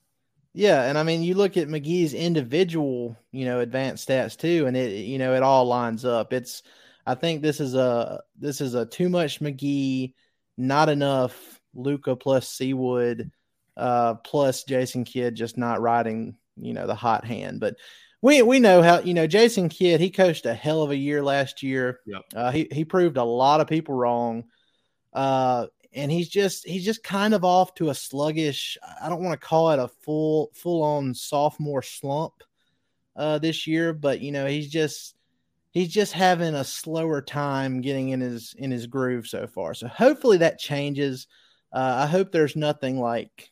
Yeah, 0.53 0.83
and 0.83 0.97
I 0.97 1.03
mean, 1.03 1.23
you 1.23 1.33
look 1.33 1.57
at 1.57 1.67
McGee's 1.67 2.13
individual, 2.13 3.17
you 3.31 3.45
know, 3.45 3.59
advanced 3.59 4.07
stats 4.07 4.37
too, 4.37 4.65
and 4.67 4.77
it, 4.77 5.05
you 5.05 5.17
know, 5.17 5.33
it 5.33 5.43
all 5.43 5.65
lines 5.65 6.05
up. 6.05 6.31
It's, 6.31 6.61
I 7.05 7.15
think 7.15 7.41
this 7.41 7.59
is 7.59 7.73
a 7.73 8.21
this 8.39 8.61
is 8.61 8.75
a 8.75 8.85
too 8.85 9.09
much 9.09 9.41
McGee, 9.41 10.13
not 10.57 10.87
enough 10.87 11.59
Luka 11.73 12.15
plus 12.15 12.47
C-Wood 12.47 13.31
uh, 13.77 14.15
plus 14.15 14.63
Jason 14.63 15.03
Kidd 15.03 15.35
just 15.35 15.57
not 15.57 15.81
riding, 15.81 16.35
you 16.57 16.73
know, 16.73 16.87
the 16.87 16.95
hot 16.95 17.25
hand. 17.25 17.59
But 17.59 17.75
we 18.21 18.41
we 18.41 18.59
know 18.59 18.81
how 18.81 18.99
you 18.99 19.13
know 19.13 19.27
Jason 19.27 19.69
Kidd. 19.69 19.99
He 19.99 20.09
coached 20.09 20.45
a 20.45 20.53
hell 20.53 20.81
of 20.81 20.91
a 20.91 20.95
year 20.95 21.21
last 21.23 21.61
year. 21.61 21.99
Yep. 22.05 22.21
Uh, 22.35 22.51
he 22.51 22.67
he 22.71 22.85
proved 22.85 23.17
a 23.17 23.23
lot 23.23 23.61
of 23.61 23.67
people 23.67 23.95
wrong. 23.95 24.45
Uh, 25.11 25.67
and 25.95 26.11
he's 26.11 26.29
just 26.29 26.65
he's 26.65 26.85
just 26.85 27.03
kind 27.03 27.33
of 27.33 27.43
off 27.43 27.75
to 27.75 27.89
a 27.89 27.95
sluggish. 27.95 28.77
I 29.01 29.09
don't 29.09 29.23
want 29.23 29.39
to 29.39 29.47
call 29.47 29.71
it 29.71 29.79
a 29.79 29.87
full 29.87 30.51
full 30.53 30.81
on 30.81 31.13
sophomore 31.13 31.81
slump 31.83 32.33
uh, 33.15 33.39
this 33.39 33.67
year, 33.67 33.93
but 33.93 34.21
you 34.21 34.31
know 34.31 34.45
he's 34.45 34.69
just 34.69 35.15
he's 35.71 35.93
just 35.93 36.13
having 36.13 36.55
a 36.55 36.63
slower 36.63 37.21
time 37.21 37.81
getting 37.81 38.09
in 38.09 38.21
his 38.21 38.55
in 38.57 38.71
his 38.71 38.87
groove 38.87 39.27
so 39.27 39.47
far. 39.47 39.73
So 39.73 39.87
hopefully 39.87 40.37
that 40.37 40.59
changes. 40.59 41.27
Uh, 41.71 42.03
I 42.03 42.07
hope 42.07 42.31
there's 42.31 42.55
nothing 42.55 42.99
like 42.99 43.51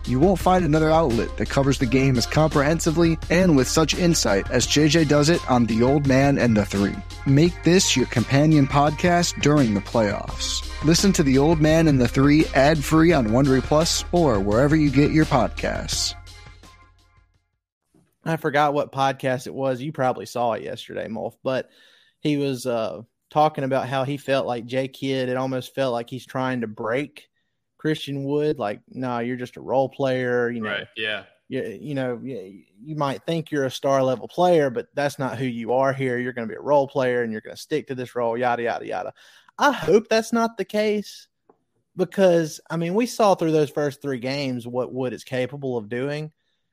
You 0.07 0.19
won't 0.19 0.39
find 0.39 0.65
another 0.65 0.89
outlet 0.89 1.37
that 1.37 1.49
covers 1.49 1.77
the 1.77 1.85
game 1.85 2.17
as 2.17 2.25
comprehensively 2.25 3.19
and 3.29 3.55
with 3.55 3.67
such 3.67 3.93
insight 3.93 4.49
as 4.49 4.65
JJ 4.65 5.07
does 5.07 5.29
it 5.29 5.47
on 5.49 5.65
The 5.65 5.83
Old 5.83 6.07
Man 6.07 6.37
and 6.37 6.57
the 6.57 6.65
Three. 6.65 6.95
Make 7.25 7.63
this 7.63 7.95
your 7.95 8.07
companion 8.07 8.67
podcast 8.67 9.39
during 9.41 9.73
the 9.73 9.81
playoffs. 9.81 10.67
Listen 10.83 11.13
to 11.13 11.23
The 11.23 11.37
Old 11.37 11.61
Man 11.61 11.87
and 11.87 12.01
the 12.01 12.07
Three 12.07 12.45
ad 12.55 12.83
free 12.83 13.13
on 13.13 13.27
Wondery 13.27 13.61
Plus 13.61 14.03
or 14.11 14.39
wherever 14.39 14.75
you 14.75 14.89
get 14.89 15.11
your 15.11 15.25
podcasts. 15.25 16.15
I 18.23 18.37
forgot 18.37 18.73
what 18.73 18.91
podcast 18.91 19.47
it 19.47 19.53
was. 19.53 19.81
You 19.81 19.91
probably 19.91 20.25
saw 20.25 20.53
it 20.53 20.63
yesterday, 20.63 21.07
Mulf, 21.07 21.33
but 21.43 21.69
he 22.19 22.37
was 22.37 22.65
uh 22.65 23.01
talking 23.29 23.63
about 23.63 23.87
how 23.87 24.03
he 24.03 24.17
felt 24.17 24.45
like 24.45 24.65
J 24.65 24.87
Kidd. 24.87 25.29
It 25.29 25.37
almost 25.37 25.73
felt 25.73 25.93
like 25.93 26.09
he's 26.09 26.25
trying 26.25 26.61
to 26.61 26.67
break 26.67 27.29
Christian 27.81 28.23
Wood. 28.23 28.59
Like, 28.59 28.79
no, 28.91 29.07
nah, 29.07 29.19
you're 29.19 29.37
just 29.37 29.57
a 29.57 29.61
role 29.61 29.89
player. 29.89 30.51
You 30.51 30.61
know, 30.61 30.69
right. 30.69 30.87
yeah. 30.95 31.23
You, 31.49 31.79
you 31.81 31.95
know, 31.95 32.19
you, 32.23 32.61
you 32.79 32.95
might 32.95 33.23
think 33.23 33.49
you're 33.49 33.65
a 33.65 33.71
star 33.71 34.03
level 34.03 34.27
player, 34.27 34.69
but 34.69 34.87
that's 34.93 35.17
not 35.17 35.37
who 35.37 35.45
you 35.45 35.73
are 35.73 35.91
here. 35.91 36.19
You're 36.19 36.31
going 36.31 36.47
to 36.47 36.51
be 36.51 36.57
a 36.57 36.61
role 36.61 36.87
player 36.87 37.23
and 37.23 37.31
you're 37.31 37.41
going 37.41 37.55
to 37.55 37.61
stick 37.61 37.87
to 37.87 37.95
this 37.95 38.15
role, 38.15 38.37
yada, 38.37 38.63
yada, 38.63 38.85
yada. 38.85 39.13
I 39.57 39.71
hope 39.71 40.07
that's 40.07 40.31
not 40.31 40.57
the 40.57 40.63
case 40.63 41.27
because, 41.97 42.61
I 42.69 42.77
mean, 42.77 42.93
we 42.93 43.07
saw 43.07 43.33
through 43.33 43.51
those 43.51 43.71
first 43.71 44.01
three 44.01 44.19
games 44.19 44.67
what 44.67 44.93
Wood 44.93 45.11
is 45.11 45.23
capable 45.23 45.75
of 45.75 45.89
doing 45.89 46.31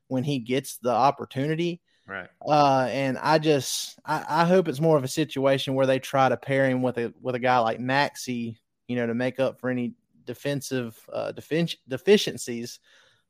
when 0.09 0.25
he 0.25 0.39
gets 0.39 0.77
the 0.77 0.93
opportunity. 0.93 1.81
Right. 2.07 2.29
Uh, 2.47 2.87
and 2.91 3.19
I 3.19 3.39
just 3.39 3.99
I, 4.05 4.25
I, 4.29 4.45
hope 4.47 4.69
it's 4.69 4.81
more 4.81 4.97
of 4.97 5.05
a 5.05 5.09
situation 5.09 5.75
where 5.75 5.87
they 5.87 5.99
try 5.99 6.29
to 6.29 6.39
pair 6.39 6.67
him 6.67 6.81
with 6.81 6.97
a 6.97 7.13
with 7.21 7.35
a 7.35 7.39
guy 7.39 7.59
like 7.59 7.81
Maxey, 7.81 8.59
you 8.87 8.97
know, 8.97 9.07
to 9.07 9.15
make 9.15 9.41
up 9.41 9.61
for 9.61 9.69
any 9.69 9.93
defensive 10.29 10.97
uh, 11.13 11.33
defi- 11.33 11.81
deficiencies, 11.89 12.79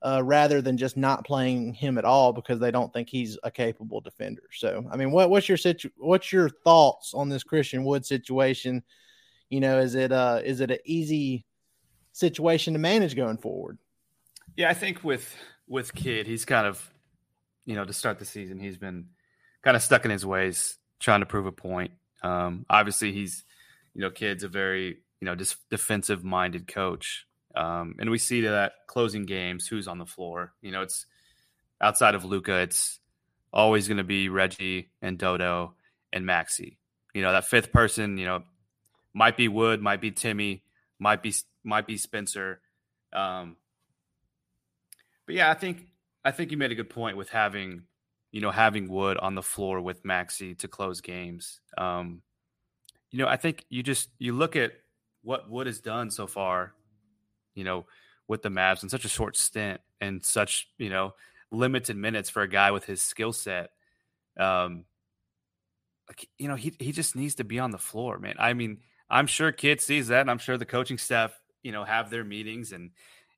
uh, 0.03 0.21
rather 0.23 0.61
than 0.61 0.77
just 0.77 0.99
not 0.99 1.25
playing 1.25 1.73
him 1.73 1.97
at 1.97 2.05
all 2.05 2.35
because 2.35 2.61
they 2.61 2.71
don't 2.71 2.93
think 2.93 3.09
he's 3.09 3.39
a 3.43 3.51
capable 3.51 4.03
defender. 4.03 4.43
So, 4.53 4.87
I 4.93 4.97
mean, 4.99 5.11
what 5.11 5.31
what's 5.31 5.49
your 5.49 5.57
situ- 5.57 5.91
what's 5.97 6.31
your 6.31 6.51
thoughts 6.51 7.15
on 7.15 7.31
this 7.31 7.43
Christian 7.43 7.85
Wood 7.85 8.05
situation? 8.05 8.83
You 9.49 9.61
know, 9.61 9.79
is 9.79 9.95
it 9.95 10.13
uh 10.13 10.43
is 10.45 10.61
it 10.61 10.71
an 10.71 10.79
easy 10.85 11.47
situation 12.13 12.75
to 12.75 12.79
manage 12.79 13.17
going 13.17 13.39
forward? 13.39 13.79
Yeah, 14.57 14.69
I 14.69 14.75
think 14.75 15.03
with 15.03 15.35
with 15.67 15.95
Kidd, 15.95 16.27
he's 16.27 16.45
kind 16.45 16.67
of 16.67 16.93
you 17.69 17.75
know, 17.75 17.85
to 17.85 17.93
start 17.93 18.19
the 18.19 18.25
season, 18.25 18.59
he's 18.59 18.79
been 18.79 19.09
kind 19.63 19.77
of 19.77 19.83
stuck 19.83 20.07
in 20.07 20.11
his 20.11 20.25
ways, 20.25 20.79
trying 21.01 21.21
to 21.21 21.27
prove 21.27 21.45
a 21.45 21.53
point. 21.53 21.91
Um, 22.23 22.65
obviously, 22.71 23.13
he's, 23.13 23.45
you 23.93 24.01
know, 24.01 24.09
Kidd's 24.09 24.43
a 24.43 24.49
very, 24.49 25.03
you 25.21 25.27
know, 25.27 25.35
just 25.35 25.57
defensive 25.71 26.25
minded 26.25 26.67
coach. 26.69 27.27
Um, 27.55 27.97
and 27.99 28.11
we 28.11 28.19
see 28.19 28.43
that 28.43 28.73
closing 28.87 29.25
games, 29.25 29.67
who's 29.67 29.89
on 29.89 29.99
the 29.99 30.07
floor. 30.07 30.53
You 30.63 30.71
know, 30.71 30.83
it's 30.83 31.07
outside 31.81 32.15
of 32.15 32.25
Luka, 32.25 32.59
it's 32.59 32.99
always 33.53 33.89
going 33.89 33.99
to 33.99 34.05
be 34.05 34.29
Reggie 34.29 34.91
and 35.03 35.19
Dodo 35.19 35.75
and 36.13 36.27
Maxey. 36.27 36.79
You 37.15 37.23
know, 37.23 37.33
that 37.33 37.47
fifth 37.47 37.73
person, 37.73 38.19
you 38.19 38.27
know, 38.27 38.45
might 39.15 39.37
be 39.37 39.49
Wood, 39.49 39.81
might 39.81 40.01
be 40.01 40.11
Timmy, 40.11 40.63
might 40.99 41.23
be 41.23 41.35
might 41.65 41.87
be 41.87 41.97
Spencer. 41.97 42.61
Um, 43.13 43.57
but 45.27 45.35
yeah, 45.35 45.51
I 45.51 45.55
think 45.55 45.87
I 46.25 46.31
think 46.31 46.51
you 46.51 46.57
made 46.57 46.73
a 46.73 46.77
good 46.77 46.91
point 46.91 47.17
with 47.17 47.31
having, 47.31 47.83
you 48.31 48.41
know, 48.41 48.51
having 48.51 48.89
Wood 48.89 49.17
on 49.19 49.35
the 49.35 49.43
floor 49.43 49.81
with 49.81 50.05
Maxey 50.05 50.55
to 50.57 50.69
close 50.69 51.01
games. 51.01 51.61
Um, 51.77 52.23
you 53.11 53.19
know, 53.19 53.27
I 53.27 53.37
think 53.37 53.65
you 53.69 53.83
just 53.83 54.11
you 54.19 54.33
look 54.33 54.55
at 54.55 54.73
what 55.29 55.51
Wood 55.51 55.67
has 55.67 55.79
done 55.79 56.11
so 56.11 56.27
far, 56.27 56.73
you 57.55 57.62
know, 57.62 57.85
with 58.29 58.41
the 58.41 58.49
Mavs 58.49 58.83
in 58.83 58.88
such 58.88 59.05
a 59.05 59.11
short 59.11 59.37
stint 59.37 59.79
and 60.01 60.25
such, 60.25 60.69
you 60.79 60.88
know, 60.88 61.12
limited 61.51 61.99
minutes 61.99 62.31
for 62.31 62.41
a 62.41 62.49
guy 62.49 62.71
with 62.71 62.87
his 62.87 63.03
skill 63.03 63.35
set. 63.35 63.69
Um, 64.41 64.87
like, 66.09 66.27
you 66.38 66.49
know, 66.49 66.55
he 66.55 66.73
he 66.79 66.93
just 66.93 67.14
needs 67.14 67.35
to 67.35 67.45
be 67.45 67.59
on 67.59 67.73
the 67.73 67.79
floor, 67.79 68.19
man. 68.19 68.37
I 68.38 68.55
mean, 68.55 68.79
I'm 69.11 69.27
sure 69.27 69.53
Kidd 69.53 69.83
sees 69.83 70.09
that, 70.09 70.23
and 70.23 70.31
I'm 70.31 70.38
sure 70.38 70.57
the 70.57 70.64
coaching 70.64 70.97
staff, 70.97 71.38
you 71.62 71.73
know, 71.73 71.85
have 71.85 72.09
their 72.09 72.25
meetings 72.25 72.73
and 72.73 72.93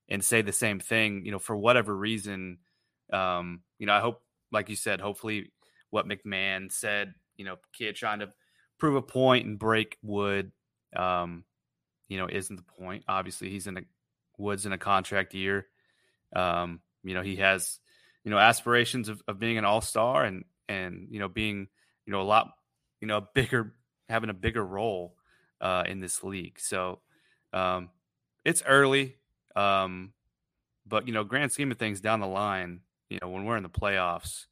and 0.07 0.23
say 0.23 0.41
the 0.41 0.53
same 0.53 0.79
thing. 0.79 1.25
You 1.25 1.33
know, 1.33 1.39
for 1.39 1.57
whatever 1.57 1.93
reason, 1.93 2.59
um, 3.11 3.63
you 3.79 3.85
know, 3.85 3.93
I 3.93 3.99
hope, 3.99 4.23
like 4.49 4.69
you 4.69 4.77
said, 4.77 5.01
hopefully 5.01 5.51
what 5.89 6.07
McMahon 6.07 6.71
said, 6.71 7.15
you 7.35 7.43
know, 7.43 7.57
Kidd 7.73 7.97
trying 7.97 8.19
to 8.19 8.31
prove 8.79 8.95
a 8.95 9.01
point 9.01 9.45
and 9.45 9.59
break 9.59 9.97
Wood, 10.01 10.53
um, 10.95 11.43
you 12.11 12.17
know, 12.17 12.27
isn't 12.29 12.57
the 12.57 12.83
point. 12.83 13.05
Obviously, 13.07 13.49
he's 13.49 13.67
in 13.67 13.77
a 13.77 13.81
Woods 14.37 14.65
in 14.65 14.73
a 14.73 14.77
contract 14.77 15.33
year. 15.33 15.67
Um, 16.35 16.81
you 17.05 17.13
know, 17.13 17.21
he 17.21 17.37
has, 17.37 17.79
you 18.25 18.31
know, 18.31 18.37
aspirations 18.37 19.07
of, 19.07 19.23
of 19.29 19.39
being 19.39 19.57
an 19.57 19.63
all 19.63 19.79
star 19.79 20.25
and 20.25 20.43
and 20.67 21.07
you 21.09 21.19
know 21.19 21.29
being, 21.29 21.69
you 22.05 22.11
know, 22.11 22.19
a 22.19 22.23
lot, 22.23 22.51
you 22.99 23.07
know, 23.07 23.17
a 23.17 23.27
bigger 23.33 23.73
having 24.09 24.29
a 24.29 24.33
bigger 24.33 24.63
role 24.63 25.15
uh, 25.61 25.83
in 25.87 26.01
this 26.01 26.21
league. 26.21 26.59
So 26.59 26.99
um, 27.53 27.89
it's 28.43 28.61
early, 28.67 29.15
um, 29.55 30.11
but 30.85 31.07
you 31.07 31.13
know, 31.13 31.23
grand 31.23 31.53
scheme 31.53 31.71
of 31.71 31.77
things 31.77 32.01
down 32.01 32.19
the 32.19 32.27
line, 32.27 32.81
you 33.09 33.19
know, 33.21 33.29
when 33.29 33.45
we're 33.45 33.55
in 33.55 33.63
the 33.63 33.69
playoffs, 33.69 34.47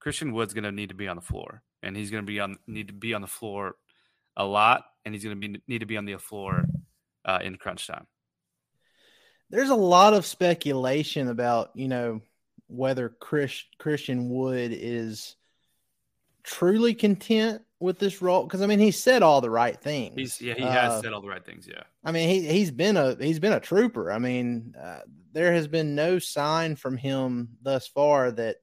Christian 0.00 0.32
Wood's 0.32 0.52
going 0.52 0.64
to 0.64 0.72
need 0.72 0.88
to 0.88 0.96
be 0.96 1.06
on 1.06 1.14
the 1.14 1.22
floor, 1.22 1.62
and 1.80 1.96
he's 1.96 2.10
going 2.10 2.24
to 2.24 2.26
be 2.26 2.40
on 2.40 2.56
need 2.66 2.88
to 2.88 2.92
be 2.92 3.14
on 3.14 3.20
the 3.20 3.28
floor 3.28 3.76
a 4.36 4.44
lot, 4.44 4.84
and 5.04 5.14
he's 5.14 5.24
going 5.24 5.40
to 5.40 5.48
be 5.48 5.62
need 5.68 5.80
to 5.80 5.86
be 5.86 5.96
on 5.96 6.04
the 6.04 6.16
floor 6.16 6.64
uh, 7.24 7.38
in 7.42 7.56
crunch 7.56 7.86
time. 7.86 8.06
There's 9.50 9.70
a 9.70 9.74
lot 9.74 10.14
of 10.14 10.26
speculation 10.26 11.28
about 11.28 11.70
you 11.74 11.88
know 11.88 12.20
whether 12.68 13.08
Chris, 13.08 13.62
Christian 13.78 14.30
Wood 14.30 14.72
is 14.74 15.36
truly 16.42 16.94
content 16.94 17.62
with 17.78 17.98
this 17.98 18.22
role 18.22 18.44
because 18.44 18.62
I 18.62 18.66
mean 18.66 18.78
he 18.78 18.90
said 18.90 19.22
all 19.22 19.40
the 19.40 19.50
right 19.50 19.78
things. 19.78 20.14
He's 20.16 20.40
yeah 20.40 20.54
he 20.54 20.62
has 20.62 20.92
uh, 20.92 21.02
said 21.02 21.12
all 21.12 21.20
the 21.20 21.28
right 21.28 21.44
things. 21.44 21.68
Yeah, 21.68 21.82
I 22.04 22.12
mean 22.12 22.28
he 22.28 22.46
he's 22.46 22.70
been 22.70 22.96
a 22.96 23.16
he's 23.16 23.40
been 23.40 23.52
a 23.52 23.60
trooper. 23.60 24.10
I 24.10 24.18
mean 24.18 24.74
uh, 24.80 25.00
there 25.32 25.52
has 25.52 25.68
been 25.68 25.94
no 25.94 26.18
sign 26.18 26.76
from 26.76 26.96
him 26.96 27.50
thus 27.62 27.86
far 27.86 28.30
that 28.32 28.56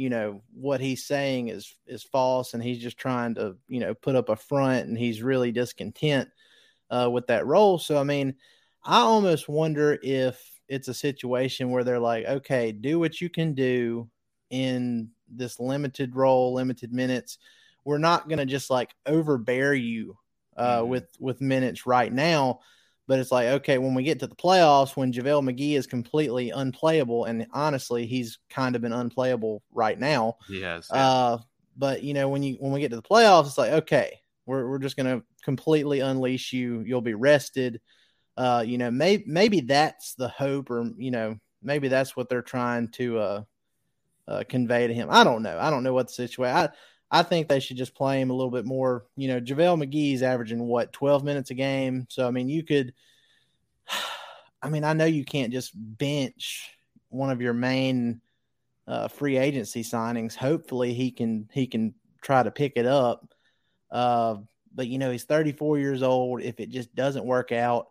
you 0.00 0.10
know 0.10 0.42
what 0.54 0.80
he's 0.80 1.06
saying 1.06 1.48
is 1.48 1.74
is 1.86 2.02
false 2.02 2.54
and 2.54 2.62
he's 2.62 2.78
just 2.78 2.96
trying 2.96 3.34
to 3.34 3.56
you 3.68 3.80
know 3.80 3.94
put 3.94 4.16
up 4.16 4.28
a 4.28 4.36
front 4.36 4.88
and 4.88 4.96
he's 4.96 5.22
really 5.22 5.52
discontent 5.52 6.28
uh, 6.90 7.08
with 7.10 7.26
that 7.26 7.46
role. 7.46 7.78
So 7.78 7.98
I 7.98 8.04
mean 8.04 8.34
I 8.82 9.00
almost 9.00 9.48
wonder 9.48 9.98
if 10.02 10.42
it's 10.68 10.88
a 10.88 10.94
situation 10.94 11.70
where 11.70 11.84
they're 11.84 11.98
like, 11.98 12.24
okay, 12.24 12.72
do 12.72 12.98
what 12.98 13.20
you 13.20 13.28
can 13.28 13.54
do 13.54 14.08
in 14.48 15.10
this 15.28 15.60
limited 15.60 16.16
role, 16.16 16.54
limited 16.54 16.92
minutes 16.92 17.38
we're 17.84 17.98
not 17.98 18.28
going 18.28 18.38
to 18.38 18.46
just 18.46 18.70
like 18.70 18.94
overbear 19.06 19.74
you 19.74 20.16
uh, 20.56 20.78
mm-hmm. 20.78 20.90
with 20.90 21.08
with 21.18 21.40
minutes 21.40 21.86
right 21.86 22.12
now. 22.12 22.60
But 23.10 23.18
it's 23.18 23.32
like, 23.32 23.48
okay, 23.48 23.78
when 23.78 23.94
we 23.94 24.04
get 24.04 24.20
to 24.20 24.28
the 24.28 24.36
playoffs, 24.36 24.96
when 24.96 25.12
JaVale 25.12 25.42
McGee 25.42 25.76
is 25.76 25.88
completely 25.88 26.50
unplayable, 26.50 27.24
and 27.24 27.44
honestly, 27.52 28.06
he's 28.06 28.38
kind 28.48 28.76
of 28.76 28.82
been 28.82 28.92
unplayable 28.92 29.64
right 29.72 29.98
now. 29.98 30.36
He 30.46 30.62
has. 30.62 30.86
Yeah. 30.94 31.04
Uh, 31.04 31.38
but 31.76 32.04
you 32.04 32.14
know, 32.14 32.28
when 32.28 32.44
you 32.44 32.54
when 32.60 32.70
we 32.70 32.78
get 32.78 32.90
to 32.90 32.96
the 32.96 33.02
playoffs, 33.02 33.46
it's 33.46 33.58
like, 33.58 33.72
okay, 33.72 34.20
we're 34.46 34.64
we're 34.70 34.78
just 34.78 34.96
gonna 34.96 35.22
completely 35.42 35.98
unleash 35.98 36.52
you. 36.52 36.82
You'll 36.82 37.00
be 37.00 37.14
rested. 37.14 37.80
Uh, 38.36 38.62
you 38.64 38.78
know, 38.78 38.92
maybe 38.92 39.24
maybe 39.26 39.62
that's 39.62 40.14
the 40.14 40.28
hope, 40.28 40.70
or 40.70 40.88
you 40.96 41.10
know, 41.10 41.36
maybe 41.64 41.88
that's 41.88 42.14
what 42.14 42.28
they're 42.28 42.42
trying 42.42 42.90
to 42.90 43.18
uh, 43.18 43.42
uh, 44.28 44.44
convey 44.48 44.86
to 44.86 44.94
him. 44.94 45.08
I 45.10 45.24
don't 45.24 45.42
know. 45.42 45.58
I 45.58 45.70
don't 45.70 45.82
know 45.82 45.94
what 45.94 46.06
the 46.06 46.12
situation. 46.12 46.56
I 46.56 46.68
I 47.10 47.22
think 47.22 47.48
they 47.48 47.60
should 47.60 47.76
just 47.76 47.94
play 47.94 48.20
him 48.20 48.30
a 48.30 48.34
little 48.34 48.50
bit 48.50 48.64
more. 48.64 49.06
You 49.16 49.28
know, 49.28 49.40
JaVale 49.40 49.84
McGee's 49.84 50.22
averaging 50.22 50.60
what, 50.60 50.92
12 50.92 51.24
minutes 51.24 51.50
a 51.50 51.54
game. 51.54 52.06
So, 52.08 52.26
I 52.26 52.30
mean, 52.30 52.48
you 52.48 52.62
could, 52.62 52.94
I 54.62 54.68
mean, 54.68 54.84
I 54.84 54.92
know 54.92 55.06
you 55.06 55.24
can't 55.24 55.52
just 55.52 55.72
bench 55.74 56.70
one 57.08 57.30
of 57.30 57.40
your 57.40 57.54
main 57.54 58.20
uh, 58.86 59.08
free 59.08 59.38
agency 59.38 59.82
signings. 59.82 60.34
Hopefully 60.34 60.92
he 60.92 61.10
can, 61.10 61.48
he 61.52 61.66
can 61.66 61.94
try 62.22 62.42
to 62.42 62.50
pick 62.50 62.74
it 62.76 62.86
up. 62.86 63.34
Uh, 63.90 64.36
but, 64.72 64.86
you 64.86 64.98
know, 64.98 65.10
he's 65.10 65.24
34 65.24 65.78
years 65.78 66.02
old. 66.02 66.42
If 66.42 66.60
it 66.60 66.68
just 66.68 66.94
doesn't 66.94 67.24
work 67.24 67.50
out, 67.50 67.88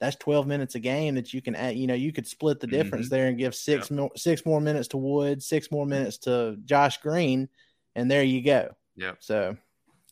that's 0.00 0.16
12 0.16 0.46
minutes 0.46 0.74
a 0.74 0.80
game 0.80 1.16
that 1.16 1.34
you 1.34 1.42
can 1.42 1.54
add, 1.54 1.76
you 1.76 1.86
know, 1.86 1.94
you 1.94 2.12
could 2.12 2.26
split 2.26 2.60
the 2.60 2.66
difference 2.66 3.06
mm-hmm. 3.06 3.14
there 3.14 3.26
and 3.26 3.38
give 3.38 3.54
six 3.54 3.90
more, 3.90 4.10
six 4.16 4.46
more 4.46 4.60
minutes 4.60 4.88
to 4.88 4.96
Wood, 4.96 5.42
six 5.42 5.70
more 5.70 5.86
minutes 5.86 6.18
to 6.18 6.56
Josh 6.64 6.98
Green 6.98 7.48
and 7.94 8.10
there 8.10 8.22
you 8.22 8.42
go. 8.42 8.74
Yeah. 8.96 9.12
So, 9.18 9.56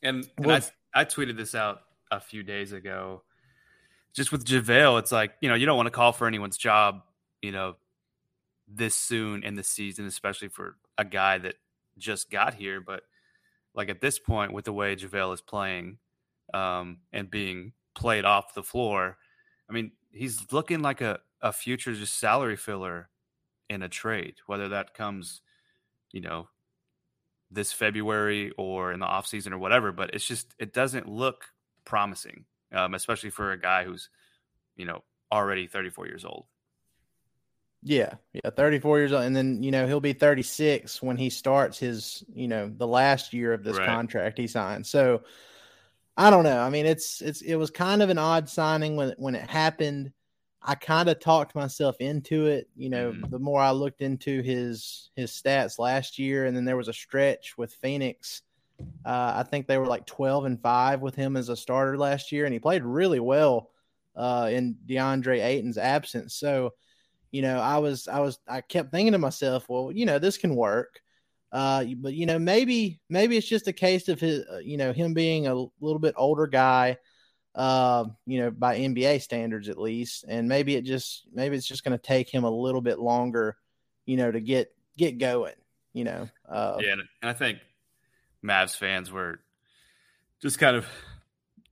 and, 0.02 0.28
and 0.36 0.46
well, 0.46 0.60
I, 0.94 1.02
I 1.02 1.04
tweeted 1.04 1.36
this 1.36 1.54
out 1.54 1.82
a 2.10 2.20
few 2.20 2.42
days 2.42 2.72
ago. 2.72 3.22
Just 4.12 4.30
with 4.30 4.44
JaVale, 4.44 4.98
it's 4.98 5.12
like, 5.12 5.32
you 5.40 5.48
know, 5.48 5.54
you 5.54 5.64
don't 5.64 5.76
want 5.76 5.86
to 5.86 5.90
call 5.90 6.12
for 6.12 6.26
anyone's 6.26 6.58
job, 6.58 7.02
you 7.40 7.50
know, 7.50 7.76
this 8.68 8.94
soon 8.94 9.42
in 9.42 9.54
the 9.54 9.64
season, 9.64 10.06
especially 10.06 10.48
for 10.48 10.76
a 10.98 11.04
guy 11.04 11.38
that 11.38 11.54
just 11.96 12.30
got 12.30 12.52
here. 12.52 12.80
But 12.80 13.04
like 13.74 13.88
at 13.88 14.02
this 14.02 14.18
point, 14.18 14.52
with 14.52 14.66
the 14.66 14.72
way 14.72 14.96
JaVale 14.96 15.32
is 15.32 15.40
playing 15.40 15.96
um, 16.52 16.98
and 17.10 17.30
being 17.30 17.72
played 17.94 18.26
off 18.26 18.52
the 18.52 18.62
floor, 18.62 19.16
I 19.68 19.72
mean, 19.72 19.92
he's 20.10 20.52
looking 20.52 20.82
like 20.82 21.00
a, 21.00 21.20
a 21.40 21.52
future 21.52 21.94
just 21.94 22.18
salary 22.18 22.56
filler 22.56 23.08
in 23.70 23.82
a 23.82 23.88
trade, 23.88 24.34
whether 24.46 24.68
that 24.68 24.92
comes, 24.92 25.40
you 26.12 26.20
know, 26.20 26.48
this 27.52 27.72
February 27.72 28.52
or 28.56 28.92
in 28.92 29.00
the 29.00 29.06
off 29.06 29.26
season 29.26 29.52
or 29.52 29.58
whatever, 29.58 29.92
but 29.92 30.14
it's 30.14 30.26
just 30.26 30.54
it 30.58 30.72
doesn't 30.72 31.08
look 31.08 31.46
promising, 31.84 32.44
um, 32.72 32.94
especially 32.94 33.30
for 33.30 33.52
a 33.52 33.60
guy 33.60 33.84
who's 33.84 34.08
you 34.76 34.84
know 34.84 35.02
already 35.30 35.66
34 35.66 36.06
years 36.06 36.24
old. 36.24 36.46
Yeah, 37.84 38.14
yeah, 38.32 38.50
34 38.50 38.98
years 38.98 39.12
old, 39.12 39.24
and 39.24 39.34
then 39.34 39.62
you 39.62 39.70
know 39.70 39.86
he'll 39.86 40.00
be 40.00 40.12
36 40.12 41.02
when 41.02 41.16
he 41.16 41.30
starts 41.30 41.78
his 41.78 42.24
you 42.32 42.48
know 42.48 42.72
the 42.74 42.86
last 42.86 43.32
year 43.32 43.52
of 43.52 43.64
this 43.64 43.78
right. 43.78 43.86
contract 43.86 44.38
he 44.38 44.46
signed. 44.46 44.86
So 44.86 45.22
I 46.16 46.30
don't 46.30 46.44
know. 46.44 46.60
I 46.60 46.70
mean, 46.70 46.86
it's 46.86 47.22
it's 47.22 47.40
it 47.40 47.56
was 47.56 47.70
kind 47.70 48.02
of 48.02 48.10
an 48.10 48.18
odd 48.18 48.48
signing 48.48 48.96
when 48.96 49.14
when 49.18 49.34
it 49.34 49.48
happened. 49.48 50.12
I 50.64 50.74
kind 50.74 51.08
of 51.08 51.18
talked 51.18 51.54
myself 51.54 51.96
into 52.00 52.46
it. 52.46 52.68
You 52.76 52.90
know, 52.90 53.12
mm. 53.12 53.30
the 53.30 53.38
more 53.38 53.60
I 53.60 53.70
looked 53.70 54.00
into 54.00 54.42
his 54.42 55.10
his 55.16 55.30
stats 55.30 55.78
last 55.78 56.18
year, 56.18 56.46
and 56.46 56.56
then 56.56 56.64
there 56.64 56.76
was 56.76 56.88
a 56.88 56.92
stretch 56.92 57.56
with 57.58 57.74
Phoenix. 57.74 58.42
Uh, 59.04 59.32
I 59.36 59.42
think 59.44 59.66
they 59.66 59.78
were 59.78 59.86
like 59.86 60.06
twelve 60.06 60.44
and 60.44 60.60
five 60.60 61.00
with 61.00 61.14
him 61.14 61.36
as 61.36 61.48
a 61.48 61.56
starter 61.56 61.96
last 61.98 62.32
year, 62.32 62.44
and 62.44 62.52
he 62.52 62.58
played 62.58 62.84
really 62.84 63.20
well 63.20 63.70
uh, 64.16 64.48
in 64.50 64.76
DeAndre 64.86 65.42
Ayton's 65.42 65.78
absence. 65.78 66.34
So, 66.34 66.70
you 67.30 67.42
know, 67.42 67.58
I 67.58 67.78
was 67.78 68.08
I 68.08 68.20
was 68.20 68.38
I 68.48 68.60
kept 68.60 68.90
thinking 68.90 69.12
to 69.12 69.18
myself, 69.18 69.68
well, 69.68 69.90
you 69.92 70.06
know, 70.06 70.18
this 70.18 70.38
can 70.38 70.54
work. 70.54 71.00
Uh, 71.50 71.84
but 71.98 72.14
you 72.14 72.24
know, 72.24 72.38
maybe 72.38 73.00
maybe 73.10 73.36
it's 73.36 73.46
just 73.48 73.68
a 73.68 73.72
case 73.72 74.08
of 74.08 74.18
his, 74.18 74.44
uh, 74.50 74.58
you 74.58 74.76
know, 74.76 74.92
him 74.92 75.12
being 75.12 75.46
a 75.46 75.54
little 75.54 75.98
bit 75.98 76.14
older 76.16 76.46
guy, 76.46 76.96
uh, 77.54 78.04
you 78.26 78.40
know, 78.40 78.50
by 78.50 78.78
NBA 78.78 79.20
standards 79.20 79.68
at 79.68 79.78
least, 79.78 80.24
and 80.26 80.48
maybe 80.48 80.74
it 80.74 80.84
just 80.84 81.24
maybe 81.32 81.56
it's 81.56 81.66
just 81.66 81.84
going 81.84 81.96
to 81.96 82.02
take 82.02 82.28
him 82.28 82.44
a 82.44 82.50
little 82.50 82.80
bit 82.80 82.98
longer, 82.98 83.56
you 84.06 84.16
know, 84.16 84.30
to 84.30 84.40
get 84.40 84.74
get 84.96 85.18
going. 85.18 85.54
You 85.92 86.04
know, 86.04 86.28
uh, 86.48 86.78
yeah, 86.80 86.92
and 86.92 87.30
I 87.30 87.34
think 87.34 87.58
Mavs 88.44 88.76
fans 88.76 89.10
were 89.10 89.40
just 90.40 90.58
kind 90.58 90.76
of 90.76 90.86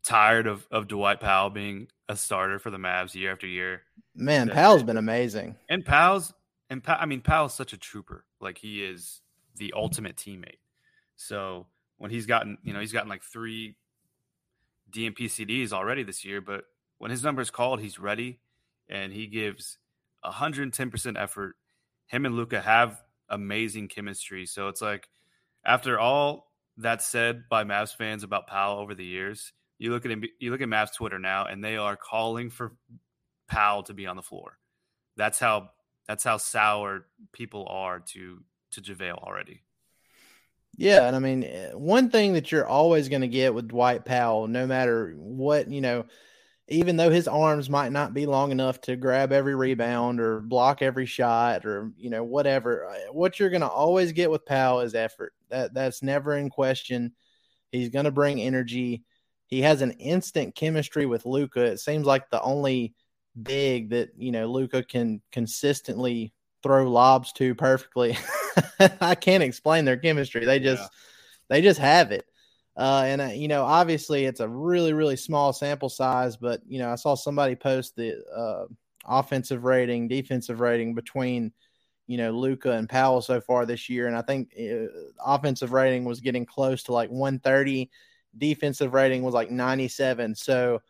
tired 0.02 0.46
of 0.46 0.66
of 0.70 0.88
Dwight 0.88 1.20
Powell 1.20 1.50
being 1.50 1.88
a 2.08 2.16
starter 2.16 2.58
for 2.58 2.70
the 2.70 2.78
Mavs 2.78 3.14
year 3.14 3.32
after 3.32 3.46
year. 3.46 3.82
Man, 4.14 4.50
Powell's 4.50 4.82
been 4.82 4.98
amazing, 4.98 5.56
and 5.70 5.84
Powell's 5.84 6.34
and 6.68 6.82
I 6.86 7.06
mean 7.06 7.22
Powell's 7.22 7.54
such 7.54 7.72
a 7.72 7.78
trooper. 7.78 8.26
Like 8.40 8.58
he 8.58 8.84
is 8.84 9.22
the 9.56 9.72
ultimate 9.74 10.16
teammate. 10.16 10.58
So 11.16 11.66
when 11.96 12.10
he's 12.10 12.26
gotten, 12.26 12.58
you 12.62 12.72
know, 12.72 12.80
he's 12.80 12.92
gotten 12.92 13.08
like 13.08 13.22
three 13.22 13.76
DNP 14.90 15.26
CDs 15.26 15.72
already 15.72 16.02
this 16.02 16.24
year, 16.24 16.40
but 16.40 16.64
when 16.98 17.10
his 17.10 17.24
number 17.24 17.42
is 17.42 17.50
called, 17.50 17.80
he's 17.80 17.98
ready 17.98 18.40
and 18.88 19.12
he 19.12 19.26
gives 19.26 19.78
110% 20.24 21.18
effort. 21.18 21.56
Him 22.06 22.26
and 22.26 22.36
Luka 22.36 22.60
have 22.60 23.00
amazing 23.28 23.88
chemistry. 23.88 24.46
So 24.46 24.68
it's 24.68 24.82
like 24.82 25.08
after 25.64 25.98
all 25.98 26.52
that 26.78 27.02
said 27.02 27.48
by 27.48 27.64
Mavs 27.64 27.94
fans 27.94 28.24
about 28.24 28.46
Powell 28.46 28.78
over 28.78 28.94
the 28.94 29.04
years, 29.04 29.52
you 29.78 29.90
look 29.90 30.04
at 30.04 30.10
him, 30.10 30.24
you 30.38 30.50
look 30.50 30.60
at 30.60 30.68
Mavs 30.68 30.94
Twitter 30.94 31.18
now, 31.18 31.46
and 31.46 31.64
they 31.64 31.76
are 31.76 31.96
calling 31.96 32.50
for 32.50 32.72
Powell 33.48 33.82
to 33.84 33.94
be 33.94 34.06
on 34.06 34.16
the 34.16 34.22
floor. 34.22 34.58
That's 35.16 35.38
how 35.38 35.70
that's 36.06 36.24
how 36.24 36.36
sour 36.36 37.06
people 37.32 37.66
are 37.68 38.00
to 38.00 38.42
to 38.72 38.80
JaVale 38.82 39.18
already. 39.18 39.62
Yeah, 40.80 41.06
and 41.06 41.14
I 41.14 41.18
mean, 41.18 41.44
eh, 41.44 41.72
one 41.74 42.08
thing 42.08 42.32
that 42.32 42.50
you're 42.50 42.66
always 42.66 43.10
going 43.10 43.20
to 43.20 43.28
get 43.28 43.52
with 43.52 43.68
Dwight 43.68 44.06
Powell, 44.06 44.48
no 44.48 44.66
matter 44.66 45.12
what, 45.18 45.70
you 45.70 45.82
know, 45.82 46.06
even 46.68 46.96
though 46.96 47.10
his 47.10 47.28
arms 47.28 47.68
might 47.68 47.92
not 47.92 48.14
be 48.14 48.24
long 48.24 48.50
enough 48.50 48.80
to 48.82 48.96
grab 48.96 49.30
every 49.30 49.54
rebound 49.54 50.20
or 50.20 50.40
block 50.40 50.82
every 50.82 51.04
shot 51.04 51.66
or 51.66 51.92
you 51.98 52.08
know 52.08 52.24
whatever, 52.24 52.86
eh, 52.88 53.08
what 53.12 53.38
you're 53.38 53.50
going 53.50 53.60
to 53.60 53.68
always 53.68 54.12
get 54.12 54.30
with 54.30 54.46
Powell 54.46 54.80
is 54.80 54.94
effort. 54.94 55.34
That 55.50 55.74
that's 55.74 56.02
never 56.02 56.38
in 56.38 56.48
question. 56.48 57.12
He's 57.72 57.90
going 57.90 58.06
to 58.06 58.10
bring 58.12 58.40
energy. 58.40 59.04
He 59.48 59.60
has 59.62 59.82
an 59.82 59.92
instant 59.92 60.54
chemistry 60.54 61.04
with 61.06 61.26
Luka. 61.26 61.62
It 61.62 61.80
seems 61.80 62.06
like 62.06 62.30
the 62.30 62.42
only 62.42 62.94
big 63.42 63.90
that 63.90 64.10
you 64.16 64.32
know 64.32 64.46
Luka 64.46 64.82
can 64.82 65.20
consistently 65.30 66.32
throw 66.62 66.90
lobs 66.90 67.32
to 67.34 67.54
perfectly. 67.54 68.16
I 69.00 69.14
can't 69.14 69.42
explain 69.42 69.84
their 69.84 69.96
chemistry. 69.96 70.44
They 70.44 70.58
just 70.60 70.82
yeah. 70.82 70.88
they 71.48 71.62
just 71.62 71.80
have 71.80 72.12
it. 72.12 72.24
Uh, 72.76 73.02
and 73.06 73.20
uh, 73.20 73.24
you 73.26 73.48
know, 73.48 73.64
obviously, 73.64 74.24
it's 74.24 74.40
a 74.40 74.48
really 74.48 74.92
really 74.92 75.16
small 75.16 75.52
sample 75.52 75.88
size, 75.88 76.36
but 76.36 76.60
you 76.66 76.78
know, 76.78 76.90
I 76.90 76.94
saw 76.94 77.14
somebody 77.14 77.54
post 77.54 77.96
the 77.96 78.22
uh, 78.34 78.64
offensive 79.06 79.64
rating, 79.64 80.08
defensive 80.08 80.60
rating 80.60 80.94
between 80.94 81.52
you 82.06 82.16
know 82.16 82.30
Luka 82.30 82.72
and 82.72 82.88
Powell 82.88 83.22
so 83.22 83.40
far 83.40 83.66
this 83.66 83.88
year, 83.88 84.06
and 84.06 84.16
I 84.16 84.22
think 84.22 84.52
uh, 84.58 84.86
offensive 85.24 85.72
rating 85.72 86.04
was 86.04 86.20
getting 86.20 86.46
close 86.46 86.84
to 86.84 86.92
like 86.92 87.10
130, 87.10 87.90
defensive 88.38 88.94
rating 88.94 89.22
was 89.22 89.34
like 89.34 89.50
97. 89.50 90.34
So. 90.34 90.80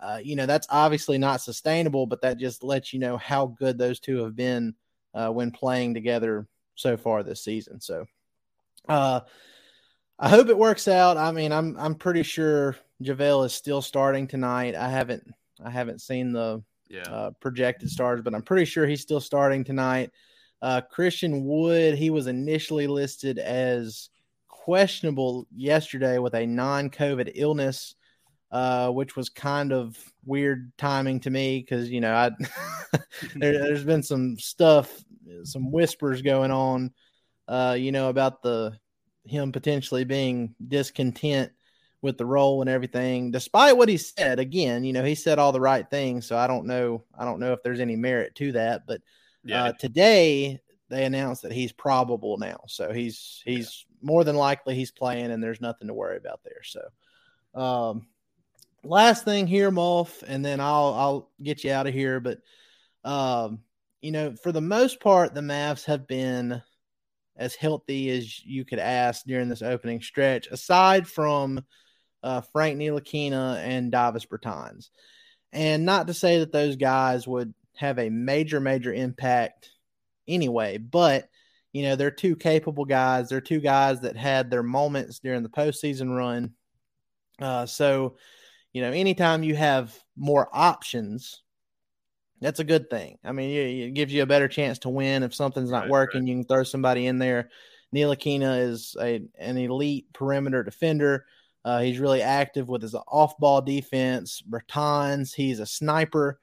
Uh, 0.00 0.18
you 0.20 0.34
know 0.34 0.46
that's 0.46 0.66
obviously 0.68 1.16
not 1.16 1.40
sustainable, 1.40 2.06
but 2.06 2.20
that 2.22 2.36
just 2.36 2.64
lets 2.64 2.92
you 2.92 2.98
know 2.98 3.16
how 3.18 3.46
good 3.46 3.78
those 3.78 4.00
two 4.00 4.24
have 4.24 4.34
been 4.34 4.74
uh, 5.14 5.28
when 5.28 5.52
playing 5.52 5.94
together 5.94 6.48
so 6.74 6.96
far 6.96 7.22
this 7.22 7.44
season. 7.44 7.80
So, 7.80 8.06
uh, 8.88 9.20
I 10.18 10.28
hope 10.28 10.48
it 10.48 10.58
works 10.58 10.88
out. 10.88 11.16
I 11.16 11.32
mean, 11.32 11.52
I'm 11.52 11.76
I'm 11.78 11.94
pretty 11.94 12.22
sure 12.22 12.76
JaVale 13.02 13.46
is 13.46 13.54
still 13.54 13.82
starting 13.82 14.26
tonight. 14.26 14.74
I 14.74 14.88
haven't 14.88 15.26
I 15.64 15.70
haven't 15.70 16.00
seen 16.00 16.32
the 16.32 16.62
yeah. 16.88 17.02
uh, 17.02 17.30
projected 17.40 17.90
stars, 17.90 18.20
but 18.22 18.34
I'm 18.34 18.42
pretty 18.42 18.66
sure 18.66 18.86
he's 18.86 19.02
still 19.02 19.20
starting 19.20 19.64
tonight. 19.64 20.10
Uh, 20.60 20.80
Christian 20.80 21.44
Wood, 21.44 21.96
he 21.96 22.10
was 22.10 22.28
initially 22.28 22.86
listed 22.86 23.38
as 23.38 24.10
questionable 24.46 25.48
yesterday 25.52 26.18
with 26.18 26.34
a 26.34 26.46
non-COVID 26.46 27.32
illness, 27.34 27.96
uh, 28.52 28.90
which 28.90 29.16
was 29.16 29.28
kind 29.28 29.72
of 29.72 29.96
weird 30.24 30.72
timing 30.78 31.18
to 31.18 31.30
me 31.30 31.58
because 31.58 31.90
you 31.90 32.00
know 32.00 32.14
I 32.14 32.30
there, 33.34 33.72
has 33.72 33.82
been 33.82 34.04
some 34.04 34.38
stuff 34.38 35.02
some 35.44 35.70
whispers 35.70 36.22
going 36.22 36.50
on, 36.50 36.92
uh, 37.48 37.76
you 37.78 37.92
know, 37.92 38.08
about 38.08 38.42
the 38.42 38.76
him 39.24 39.52
potentially 39.52 40.04
being 40.04 40.54
discontent 40.66 41.52
with 42.00 42.18
the 42.18 42.26
role 42.26 42.60
and 42.60 42.68
everything, 42.68 43.30
despite 43.30 43.76
what 43.76 43.88
he 43.88 43.96
said. 43.96 44.40
Again, 44.40 44.82
you 44.84 44.92
know, 44.92 45.04
he 45.04 45.14
said 45.14 45.38
all 45.38 45.52
the 45.52 45.60
right 45.60 45.88
things, 45.88 46.26
so 46.26 46.36
I 46.36 46.46
don't 46.46 46.66
know. 46.66 47.04
I 47.16 47.24
don't 47.24 47.40
know 47.40 47.52
if 47.52 47.62
there's 47.62 47.80
any 47.80 47.96
merit 47.96 48.34
to 48.36 48.52
that, 48.52 48.82
but 48.86 49.00
yeah. 49.44 49.64
uh, 49.64 49.72
today 49.72 50.60
they 50.88 51.04
announced 51.04 51.42
that 51.42 51.52
he's 51.52 51.72
probable 51.72 52.36
now, 52.38 52.60
so 52.66 52.92
he's 52.92 53.42
he's 53.44 53.86
yeah. 53.88 53.98
more 54.02 54.24
than 54.24 54.36
likely 54.36 54.74
he's 54.74 54.90
playing, 54.90 55.30
and 55.30 55.42
there's 55.42 55.60
nothing 55.60 55.88
to 55.88 55.94
worry 55.94 56.16
about 56.16 56.40
there. 56.44 56.62
So, 56.64 57.60
um, 57.60 58.06
last 58.84 59.24
thing 59.24 59.46
here, 59.46 59.70
Mulf, 59.70 60.22
and 60.26 60.44
then 60.44 60.60
I'll 60.60 60.94
I'll 60.94 61.30
get 61.42 61.64
you 61.64 61.72
out 61.72 61.86
of 61.86 61.94
here, 61.94 62.20
but 62.20 62.38
um 63.04 63.60
you 64.02 64.10
know, 64.10 64.34
for 64.42 64.50
the 64.50 64.60
most 64.60 65.00
part, 65.00 65.32
the 65.32 65.40
Mavs 65.40 65.84
have 65.84 66.08
been 66.08 66.60
as 67.36 67.54
healthy 67.54 68.10
as 68.10 68.44
you 68.44 68.64
could 68.64 68.80
ask 68.80 69.24
during 69.24 69.48
this 69.48 69.62
opening 69.62 70.02
stretch, 70.02 70.48
aside 70.48 71.06
from 71.06 71.64
uh, 72.22 72.40
Frank 72.52 72.78
Ntilikina 72.78 73.58
and 73.58 73.92
Davis 73.92 74.26
Bertans. 74.26 74.90
And 75.52 75.86
not 75.86 76.08
to 76.08 76.14
say 76.14 76.40
that 76.40 76.52
those 76.52 76.76
guys 76.76 77.26
would 77.28 77.54
have 77.76 77.98
a 77.98 78.10
major, 78.10 78.60
major 78.60 78.92
impact 78.92 79.70
anyway, 80.26 80.78
but 80.78 81.28
you 81.72 81.84
know, 81.84 81.96
they're 81.96 82.10
two 82.10 82.36
capable 82.36 82.84
guys. 82.84 83.28
They're 83.28 83.40
two 83.40 83.60
guys 83.60 84.00
that 84.00 84.16
had 84.16 84.50
their 84.50 84.62
moments 84.62 85.20
during 85.20 85.42
the 85.42 85.48
postseason 85.48 86.14
run. 86.14 86.52
Uh, 87.40 87.64
so, 87.64 88.16
you 88.72 88.82
know, 88.82 88.90
anytime 88.90 89.42
you 89.42 89.54
have 89.54 89.96
more 90.16 90.48
options 90.52 91.42
that's 92.42 92.60
a 92.60 92.64
good 92.64 92.90
thing. 92.90 93.18
I 93.24 93.32
mean, 93.32 93.50
it, 93.50 93.86
it 93.86 93.94
gives 93.94 94.12
you 94.12 94.22
a 94.22 94.26
better 94.26 94.48
chance 94.48 94.80
to 94.80 94.88
win 94.88 95.22
if 95.22 95.34
something's 95.34 95.70
not 95.70 95.82
right, 95.82 95.90
working. 95.90 96.22
Right. 96.22 96.28
You 96.28 96.34
can 96.34 96.44
throw 96.44 96.64
somebody 96.64 97.06
in 97.06 97.18
there. 97.18 97.50
Ntilikina 97.94 98.68
is 98.68 98.96
a 99.00 99.22
an 99.38 99.56
elite 99.56 100.12
perimeter 100.12 100.62
defender. 100.64 101.24
Uh, 101.64 101.80
he's 101.80 102.00
really 102.00 102.20
active 102.20 102.68
with 102.68 102.82
his 102.82 102.94
off-ball 102.94 103.62
defense. 103.62 104.42
Bertans, 104.42 105.32
he's 105.32 105.60
a 105.60 105.66
sniper. 105.66 106.40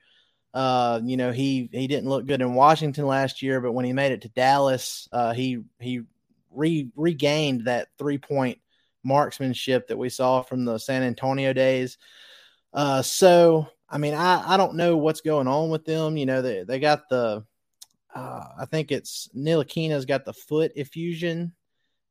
Uh, 0.53 1.01
you 1.03 1.17
know, 1.17 1.31
he 1.33 1.69
he 1.73 1.87
didn't 1.87 2.09
look 2.09 2.25
good 2.25 2.41
in 2.41 2.53
Washington 2.53 3.05
last 3.05 3.41
year, 3.41 3.59
but 3.59 3.73
when 3.73 3.85
he 3.85 3.91
made 3.91 4.13
it 4.13 4.21
to 4.21 4.29
Dallas, 4.29 5.09
uh, 5.11 5.33
he 5.33 5.59
he 5.79 6.03
re, 6.49 6.89
regained 6.95 7.65
that 7.65 7.89
three-point 7.97 8.59
marksmanship 9.03 9.88
that 9.88 9.97
we 9.97 10.09
saw 10.09 10.41
from 10.41 10.65
the 10.65 10.77
San 10.77 11.03
Antonio 11.03 11.53
days. 11.53 11.97
Uh, 12.73 13.01
so 13.01 13.67
I 13.89 13.97
mean, 13.97 14.13
I, 14.13 14.53
I 14.53 14.57
don't 14.57 14.75
know 14.75 14.97
what's 14.97 15.21
going 15.21 15.47
on 15.47 15.69
with 15.69 15.85
them. 15.85 16.15
You 16.15 16.25
know, 16.25 16.41
they, 16.41 16.63
they 16.63 16.79
got 16.79 17.09
the, 17.09 17.43
uh, 18.13 18.43
I 18.59 18.65
think 18.65 18.91
it's 18.91 19.29
Ntilikina's 19.35 20.05
got 20.05 20.25
the 20.25 20.33
foot 20.33 20.73
effusion, 20.75 21.53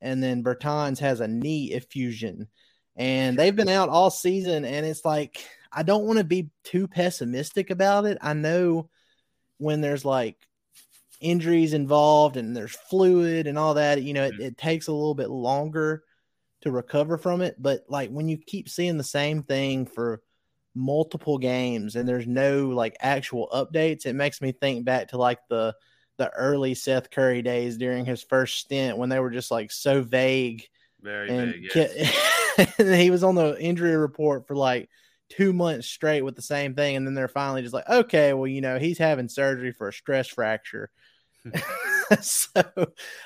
and 0.01 0.23
then 0.23 0.43
Bertans 0.43 0.99
has 0.99 1.21
a 1.21 1.29
knee 1.29 1.73
effusion. 1.73 2.49
And 2.97 3.39
they've 3.39 3.55
been 3.55 3.69
out 3.69 3.89
all 3.89 4.11
season, 4.11 4.65
and 4.65 4.85
it's 4.85 5.05
like, 5.05 5.45
I 5.71 5.85
don't 5.85 6.05
want 6.05 6.19
to 6.19 6.25
be 6.25 6.51
too 6.65 6.89
pessimistic 6.89 7.71
about 7.71 8.07
it. 8.07 8.19
I 8.21 8.33
know 8.33 8.91
when 9.59 9.81
there's 9.81 10.05
like 10.05 10.37
injuries 11.21 11.75
involved 11.75 12.37
and 12.37 12.57
there's 12.57 12.75
fluid 12.75 13.47
and 13.47 13.59
all 13.59 13.75
that, 13.75 14.03
you 14.03 14.15
know, 14.15 14.25
it, 14.25 14.41
it 14.41 14.59
takes 14.59 14.89
a 14.89 14.93
little 14.93 15.15
bit 15.15 15.31
longer 15.31 16.03
to 16.63 16.71
recover 16.71 17.19
from 17.19 17.41
it. 17.41 17.57
But 17.59 17.85
like 17.89 18.11
when 18.11 18.29
you 18.29 18.39
keep 18.39 18.69
seeing 18.69 18.99
the 18.99 19.05
same 19.05 19.43
thing 19.43 19.87
for 19.87 20.23
multiple 20.75 21.39
games 21.39 21.97
and 21.97 22.09
there's 22.09 22.27
no 22.27 22.69
like 22.69 22.97
actual 23.01 23.49
updates, 23.53 24.07
it 24.07 24.15
makes 24.15 24.41
me 24.41 24.53
think 24.53 24.85
back 24.85 25.09
to 25.09 25.19
like 25.19 25.41
the 25.49 25.75
the 26.19 26.31
early 26.31 26.75
Seth 26.75 27.11
Curry 27.11 27.43
days 27.43 27.77
during 27.77 28.05
his 28.05 28.23
first 28.23 28.59
stint 28.59 28.99
when 28.99 29.09
they 29.09 29.21
were 29.21 29.31
just 29.31 29.51
like 29.51 29.71
so 29.71 30.03
vague 30.03 30.65
Very 31.01 31.31
and 31.31 31.53
big. 31.53 31.71
Yes. 31.75 32.77
he 32.77 33.11
was 33.11 33.23
on 33.23 33.37
the 33.37 33.57
injury 33.61 33.97
report 33.97 34.47
for 34.47 34.57
like 34.57 34.89
two 35.29 35.53
months 35.53 35.87
straight 35.87 36.23
with 36.23 36.35
the 36.35 36.43
same 36.43 36.75
thing, 36.75 36.97
and 36.97 37.07
then 37.07 37.15
they're 37.15 37.29
finally 37.29 37.63
just 37.63 37.75
like, 37.75 37.89
okay, 37.89 38.33
well, 38.33 38.47
you 38.47 38.61
know, 38.61 38.79
he's 38.79 38.99
having 38.99 39.29
surgery 39.29 39.73
for 39.73 39.89
a 39.89 39.93
stress 39.93 40.27
fracture. 40.27 40.91
so 42.21 42.63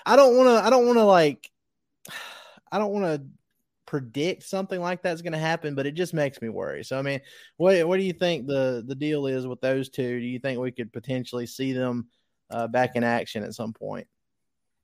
I 0.05 0.17
don't 0.17 0.37
want 0.37 0.49
to. 0.49 0.67
I 0.67 0.71
don't 0.71 0.87
want 0.87 0.99
to 0.99 1.05
like. 1.05 1.51
I 2.73 2.79
don't 2.79 2.93
want 2.93 3.05
to 3.05 3.27
predict 3.87 4.43
something 4.43 4.81
like 4.81 5.03
that's 5.03 5.23
going 5.23 5.35
to 5.35 5.39
happen, 5.39 5.75
but 5.75 5.87
it 5.87 5.93
just 5.93 6.15
makes 6.15 6.41
me 6.41 6.49
worry. 6.49 6.83
So 6.83 6.99
I 6.99 7.03
mean, 7.03 7.21
what 7.59 7.87
what 7.87 7.99
do 7.99 8.03
you 8.03 8.13
think 8.13 8.47
the 8.47 8.83
the 8.87 8.95
deal 8.95 9.27
is 9.27 9.47
with 9.47 9.61
those 9.61 9.89
two? 9.89 10.19
Do 10.19 10.27
you 10.27 10.39
think 10.39 10.59
we 10.59 10.73
could 10.73 10.93
potentially 10.93 11.47
see 11.47 11.73
them 11.73 12.09
uh, 12.51 12.67
back 12.67 12.97
in 12.97 13.05
action 13.05 13.45
at 13.45 13.55
some 13.55 13.73
point? 13.73 14.07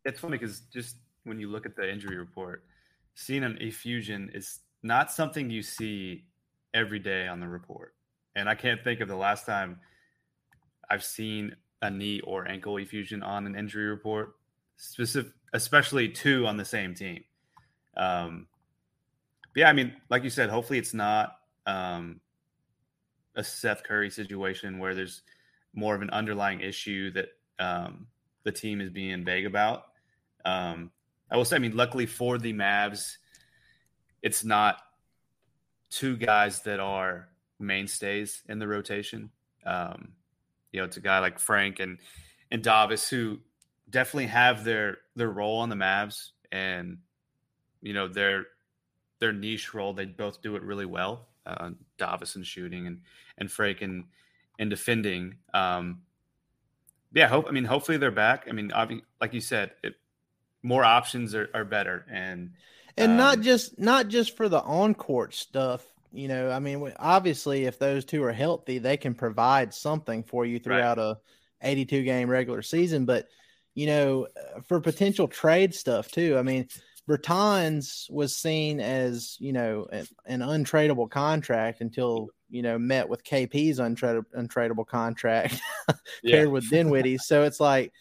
It's 0.05 0.21
funny 0.21 0.39
because 0.39 0.61
just 0.73 0.97
when 1.25 1.41
you 1.41 1.49
look 1.49 1.67
at 1.67 1.75
the 1.75 1.91
injury 1.91 2.17
report, 2.17 2.65
seeing 3.15 3.45
an 3.45 3.59
effusion 3.61 4.31
is 4.33 4.61
not 4.83 5.11
something 5.11 5.51
you 5.51 5.63
see 5.63 6.25
every 6.75 6.99
day 6.99 7.27
on 7.27 7.41
the 7.41 7.49
report. 7.49 7.95
And 8.37 8.49
I 8.49 8.55
can't 8.55 8.83
think 8.85 9.01
of 9.01 9.09
the 9.09 9.17
last 9.17 9.47
time 9.47 9.81
I've 10.91 11.05
seen 11.05 11.57
a 11.83 11.91
knee 11.91 12.21
or 12.21 12.49
ankle 12.49 12.77
effusion 12.79 13.23
on 13.23 13.47
an 13.47 13.57
injury 13.57 13.87
report, 13.87 14.35
specific, 14.77 15.33
especially 15.53 16.09
two 16.09 16.47
on 16.47 16.57
the 16.57 16.65
same 16.65 16.95
team. 16.95 17.25
Um, 17.99 18.47
yeah, 19.55 19.69
I 19.69 19.73
mean, 19.73 19.95
like 20.09 20.23
you 20.23 20.31
said, 20.31 20.51
hopefully 20.51 20.79
it's 20.79 20.95
not 20.95 21.37
um, 21.67 22.21
a 23.35 23.43
Seth 23.43 23.83
Curry 23.83 24.11
situation 24.11 24.79
where 24.79 24.95
there's 24.95 25.23
more 25.75 25.95
of 25.95 26.03
an 26.03 26.11
underlying 26.11 26.61
issue 26.61 27.11
that 27.13 27.29
um, 27.59 28.07
the 28.45 28.53
team 28.53 28.81
is 28.81 28.91
being 28.91 29.25
vague 29.25 29.47
about. 29.47 29.85
Um, 30.45 30.91
I 31.31 31.37
will 31.37 31.45
say, 31.45 31.57
I 31.57 31.59
mean, 31.59 31.77
luckily 31.77 32.07
for 32.07 32.39
the 32.39 32.53
Mavs, 32.53 33.17
it's 34.23 34.45
not 34.45 34.79
two 35.91 36.17
guys 36.17 36.63
that 36.63 36.81
are 36.81 37.29
mainstays 37.59 38.43
in 38.49 38.59
the 38.59 38.69
rotation. 38.69 39.31
Um, 39.67 40.13
you 40.73 40.81
know, 40.81 40.85
it's 40.85 40.97
a 40.97 41.03
guy 41.03 41.19
like 41.19 41.39
Frank 41.39 41.81
and 41.81 41.99
and 42.51 42.63
Davis 42.63 43.09
who 43.09 43.41
definitely 43.91 44.27
have 44.27 44.65
their 44.65 44.99
their 45.17 45.31
role 45.31 45.59
on 45.59 45.69
the 45.69 45.77
Mavs 45.77 46.31
and 46.53 46.99
you 47.83 47.93
know 47.93 48.09
their 48.09 48.47
their 49.21 49.33
niche 49.33 49.75
role. 49.75 49.93
They 49.93 50.07
both 50.07 50.43
do 50.43 50.57
it 50.57 50.63
really 50.63 50.87
well. 50.87 51.27
Uh, 51.47 51.71
Davis 51.97 52.37
in 52.37 52.43
shooting 52.43 52.87
and 52.87 53.01
and 53.39 53.51
Frank 53.51 53.83
in 53.83 54.05
in 54.59 54.69
defending. 54.69 55.37
Um, 55.55 56.03
yeah, 57.13 57.29
hope 57.29 57.47
I 57.49 57.53
mean 57.53 57.65
hopefully 57.65 57.99
they're 57.99 58.11
back. 58.11 58.47
I 58.49 58.53
mean, 58.53 58.73
like 59.21 59.33
you 59.33 59.41
said, 59.41 59.73
it, 59.83 59.95
more 60.63 60.85
options 60.85 61.35
are, 61.35 61.49
are 61.55 61.65
better 61.65 62.05
and 62.11 62.51
and 62.99 63.13
um, 63.13 63.17
not 63.17 63.41
just 63.41 63.79
not 63.79 64.09
just 64.09 64.37
for 64.37 64.49
the 64.49 64.61
on 64.61 64.95
court 64.95 65.35
stuff. 65.35 65.87
You 66.11 66.27
know, 66.27 66.51
I 66.51 66.59
mean, 66.59 66.93
obviously, 66.99 67.67
if 67.67 67.79
those 67.79 68.05
two 68.05 68.23
are 68.25 68.33
healthy, 68.33 68.79
they 68.79 68.97
can 68.97 69.15
provide 69.15 69.75
something 69.75 70.23
for 70.23 70.45
you 70.47 70.59
throughout 70.59 70.97
right. 70.97 71.05
a 71.05 71.19
82 71.63 72.03
game 72.03 72.31
regular 72.31 72.63
season. 72.63 73.05
But 73.05 73.29
you 73.75 73.87
know, 73.87 74.27
for 74.67 74.81
potential 74.81 75.29
trade 75.29 75.75
stuff 75.75 76.11
too. 76.11 76.37
I 76.37 76.43
mean, 76.43 76.67
Bertans 77.09 78.11
was 78.11 78.37
seen 78.37 78.81
as 78.81 79.37
you 79.41 79.53
know 79.53 79.87
an, 79.91 80.07
an 80.27 80.41
untradeable 80.41 81.11
contract 81.11 81.81
until 81.81 82.29
you 82.51 82.63
know 82.63 82.79
met 82.79 83.09
with 83.09 83.25
KP's 83.25 83.79
untrade, 83.79 84.25
untradeable 84.37 84.87
contract 84.87 85.61
paired 86.25 86.51
with 86.51 86.69
Dinwiddie. 86.69 87.19
so 87.19 87.45
it's 87.45 87.61
like 87.61 87.93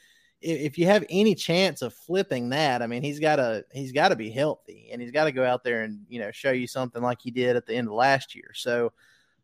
if 0.41 0.77
you 0.77 0.85
have 0.85 1.03
any 1.09 1.33
chance 1.33 1.81
of 1.81 1.93
flipping 1.93 2.49
that, 2.49 2.83
I 2.83 2.87
mean, 2.87 3.01
he's 3.01 3.19
got 3.19 3.37
to 3.37 3.65
he's 3.71 3.91
got 3.91 4.09
to 4.09 4.15
be 4.15 4.29
healthy 4.29 4.89
and 4.91 5.01
he's 5.01 5.11
got 5.11 5.23
to 5.23 5.31
go 5.31 5.43
out 5.43 5.63
there 5.63 5.83
and 5.83 6.01
you 6.09 6.19
know 6.19 6.31
show 6.31 6.51
you 6.51 6.67
something 6.67 7.01
like 7.01 7.21
he 7.21 7.31
did 7.31 7.55
at 7.55 7.65
the 7.65 7.75
end 7.75 7.87
of 7.87 7.93
last 7.93 8.35
year. 8.35 8.51
So 8.53 8.91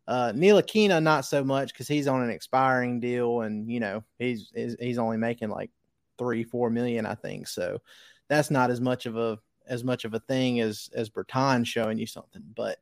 uh, 0.07 0.33
Ntilikina 0.33 1.01
not 1.01 1.25
so 1.25 1.43
much 1.43 1.73
because 1.73 1.87
he's 1.87 2.07
on 2.07 2.21
an 2.21 2.29
expiring 2.29 2.99
deal 2.99 3.41
and 3.41 3.71
you 3.71 3.79
know 3.79 4.03
he's 4.19 4.51
he's 4.53 4.97
only 4.97 5.17
making 5.17 5.49
like 5.49 5.71
three 6.17 6.43
four 6.43 6.69
million 6.69 7.05
I 7.05 7.15
think. 7.15 7.47
So 7.47 7.79
that's 8.27 8.51
not 8.51 8.69
as 8.69 8.79
much 8.79 9.05
of 9.05 9.17
a 9.17 9.39
as 9.67 9.83
much 9.83 10.05
of 10.05 10.13
a 10.13 10.19
thing 10.19 10.59
as 10.59 10.89
as 10.93 11.09
Bertan 11.09 11.65
showing 11.65 11.97
you 11.97 12.05
something. 12.05 12.43
But 12.55 12.79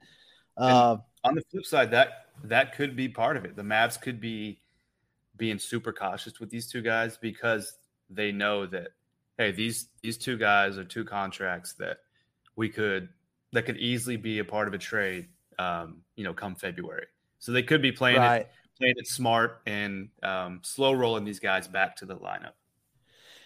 uh, 0.57 0.97
on 1.23 1.35
the 1.35 1.43
flip 1.51 1.65
side, 1.65 1.91
that 1.91 2.27
that 2.43 2.75
could 2.75 2.95
be 2.95 3.07
part 3.07 3.37
of 3.37 3.45
it. 3.45 3.55
The 3.55 3.63
Mavs 3.63 3.99
could 3.99 4.19
be 4.19 4.59
being 5.37 5.59
super 5.59 5.91
cautious 5.91 6.39
with 6.39 6.49
these 6.49 6.67
two 6.67 6.81
guys 6.81 7.17
because 7.17 7.73
they 8.09 8.31
know 8.31 8.65
that 8.65 8.89
hey 9.37 9.51
these 9.51 9.87
these 10.01 10.17
two 10.17 10.37
guys 10.37 10.77
are 10.77 10.83
two 10.83 11.03
contracts 11.03 11.73
that 11.73 11.97
we 12.55 12.69
could 12.69 13.09
that 13.53 13.63
could 13.63 13.77
easily 13.77 14.17
be 14.17 14.39
a 14.39 14.45
part 14.45 14.67
of 14.67 14.73
a 14.73 14.77
trade 14.77 15.27
um, 15.57 16.01
you 16.15 16.23
know 16.23 16.33
come 16.33 16.53
february 16.53 17.07
so 17.39 17.51
they 17.51 17.63
could 17.63 17.81
be 17.81 17.91
playing 17.91 18.19
right. 18.19 18.41
it 18.41 18.51
playing 18.77 18.93
it 18.97 19.07
smart 19.07 19.61
and 19.65 20.09
um, 20.21 20.59
slow 20.63 20.93
rolling 20.93 21.23
these 21.23 21.39
guys 21.39 21.67
back 21.67 21.95
to 21.95 22.05
the 22.05 22.15
lineup 22.15 22.53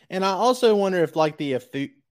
and 0.09 0.25
I 0.25 0.29
also 0.29 0.75
wonder 0.75 1.03
if, 1.03 1.15
like 1.15 1.37
the 1.37 1.59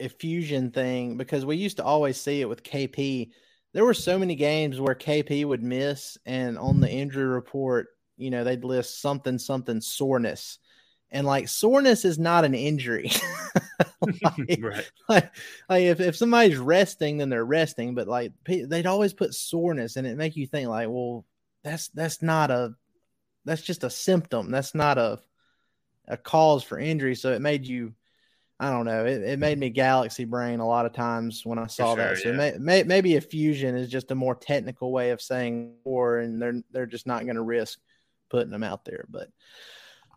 effusion 0.01 0.71
thing, 0.71 1.17
because 1.17 1.45
we 1.45 1.57
used 1.57 1.79
to 1.79 1.85
always 1.85 2.21
see 2.21 2.41
it 2.41 2.49
with 2.49 2.63
KP. 2.63 3.31
There 3.73 3.85
were 3.85 3.95
so 3.95 4.19
many 4.19 4.37
games 4.37 4.81
where 4.81 4.95
KP 4.95 5.45
would 5.45 5.63
miss, 5.63 6.17
and 6.25 6.59
on 6.59 6.81
the 6.81 6.91
injury 6.91 7.27
report, 7.27 7.89
you 8.17 8.31
know, 8.31 8.45
they'd 8.45 8.65
list 8.65 9.01
something, 9.01 9.39
something 9.39 9.81
soreness 9.81 10.59
and 11.15 11.27
like 11.27 11.49
soreness 11.49 12.05
is 12.05 12.19
not 12.19 12.45
an 12.45 12.55
injury. 12.55 13.11
like, 14.23 14.59
right. 14.61 14.91
Like, 15.09 15.33
like 15.69 15.83
if, 15.85 16.01
if 16.01 16.17
somebody's 16.17 16.59
resting, 16.59 17.19
then 17.19 17.31
they're 17.31 17.45
resting, 17.45 17.95
but 17.95 18.09
like 18.09 18.33
they'd 18.45 18.87
always 18.87 19.15
put 19.15 19.33
soreness 19.33 19.97
and 19.97 20.07
it 20.07 20.19
make 20.19 20.37
you 20.37 20.47
think 20.47 20.69
like, 20.69 20.89
well, 20.89 21.25
that's 21.63 21.89
that's 21.89 22.21
not 22.21 22.51
a 22.51 22.75
that's 23.45 23.63
just 23.63 23.85
a 23.85 23.91
symptom. 23.91 24.51
That's 24.51 24.75
not 24.75 24.99
a 24.99 25.21
a 26.07 26.17
cause 26.17 26.63
for 26.63 26.79
injury. 26.79 27.15
So 27.15 27.33
it 27.33 27.41
made 27.41 27.67
you 27.67 27.95
I 28.61 28.71
don't 28.71 28.85
know. 28.85 29.05
It, 29.05 29.23
it 29.23 29.39
made 29.39 29.59
me 29.59 29.69
galaxy 29.69 30.25
brain 30.25 30.61
a 30.61 30.67
lot 30.67 30.87
of 30.87 30.93
times 30.93 31.45
when 31.45 31.59
I 31.59 31.67
saw 31.67 31.95
sure, 31.95 31.97
that. 31.97 32.19
So 32.19 32.31
yeah. 32.31 32.37
may, 32.37 32.53
may, 32.59 32.83
maybe 32.85 33.15
effusion 33.15 33.77
is 33.77 33.89
just 33.89 34.13
a 34.13 34.15
more 34.15 34.37
technical 34.37 34.93
way 34.93 35.11
of 35.11 35.21
saying 35.21 35.75
or, 35.85 36.19
and 36.19 36.41
they're 36.41 36.63
they're 36.71 36.87
just 36.87 37.07
not 37.07 37.25
going 37.25 37.35
to 37.35 37.43
risk 37.43 37.81
putting 38.31 38.53
them 38.53 38.63
out 38.63 38.85
there. 38.85 39.07
But 39.11 39.29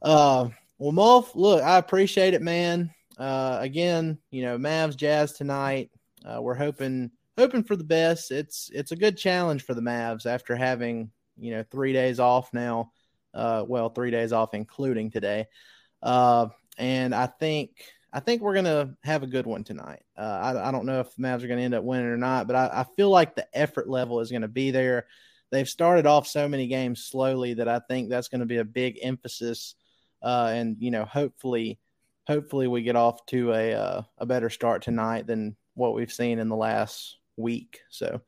uh, 0.04 0.50
well, 0.78 0.91
Mulf, 0.91 1.32
look, 1.34 1.63
I 1.63 1.78
appreciate 1.78 2.36
it, 2.36 2.43
man. 2.43 2.91
Uh, 3.17 3.58
again, 3.60 4.19
you 4.30 4.43
know, 4.43 4.58
Mavs 4.58 4.95
Jazz 4.95 5.34
tonight. 5.34 5.89
Uh, 6.23 6.41
we're 6.41 6.54
hoping 6.54 7.10
hoping 7.38 7.63
for 7.63 7.76
the 7.76 7.84
best. 7.84 8.32
It's 8.32 8.69
it's 8.71 8.91
a 8.91 8.97
good 8.97 9.17
challenge 9.17 9.63
for 9.63 9.73
the 9.73 9.82
Mavs 9.82 10.28
after 10.28 10.56
having 10.56 11.10
you 11.39 11.52
know 11.52 11.63
three 11.71 11.93
days 11.93 12.19
off 12.19 12.54
now. 12.54 12.91
Uh, 13.33 13.63
well, 13.67 13.89
three 13.89 14.11
days 14.11 14.33
off 14.33 14.53
including 14.53 15.11
today. 15.11 15.45
Uh, 16.01 16.47
and 16.77 17.13
I 17.13 17.27
think 17.27 17.71
I 18.13 18.19
think 18.19 18.41
we're 18.41 18.55
gonna 18.55 18.95
have 19.03 19.23
a 19.23 19.27
good 19.27 19.45
one 19.45 19.63
tonight. 19.63 20.03
Uh, 20.17 20.21
I, 20.21 20.69
I 20.69 20.71
don't 20.71 20.85
know 20.85 21.01
if 21.01 21.15
the 21.15 21.23
Mavs 21.23 21.43
are 21.43 21.47
gonna 21.47 21.61
end 21.61 21.73
up 21.73 21.83
winning 21.83 22.07
or 22.07 22.17
not, 22.17 22.47
but 22.47 22.55
I, 22.55 22.81
I 22.81 22.85
feel 22.95 23.09
like 23.09 23.35
the 23.35 23.47
effort 23.53 23.89
level 23.89 24.19
is 24.19 24.31
gonna 24.31 24.47
be 24.47 24.71
there. 24.71 25.07
They've 25.51 25.67
started 25.67 26.05
off 26.05 26.27
so 26.27 26.47
many 26.47 26.67
games 26.67 27.05
slowly 27.05 27.53
that 27.55 27.67
I 27.67 27.79
think 27.87 28.09
that's 28.09 28.27
to 28.29 28.45
be 28.45 28.57
a 28.57 28.65
big 28.65 28.99
emphasis 29.01 29.75
uh, 30.21 30.51
and 30.53 30.77
you 30.79 30.91
know, 30.91 31.05
hopefully, 31.05 31.79
hopefully 32.25 32.67
we 32.67 32.81
get 32.81 32.95
off 32.95 33.25
to 33.27 33.53
a 33.53 33.73
uh, 33.73 34.01
a 34.17 34.25
better 34.25 34.49
start 34.49 34.81
tonight 34.81 35.27
than 35.27 35.55
what 35.75 35.93
we've 35.93 36.11
seen 36.11 36.39
in 36.39 36.49
the 36.49 36.55
last 36.55 37.17
week. 37.35 37.81
So, 37.89 38.21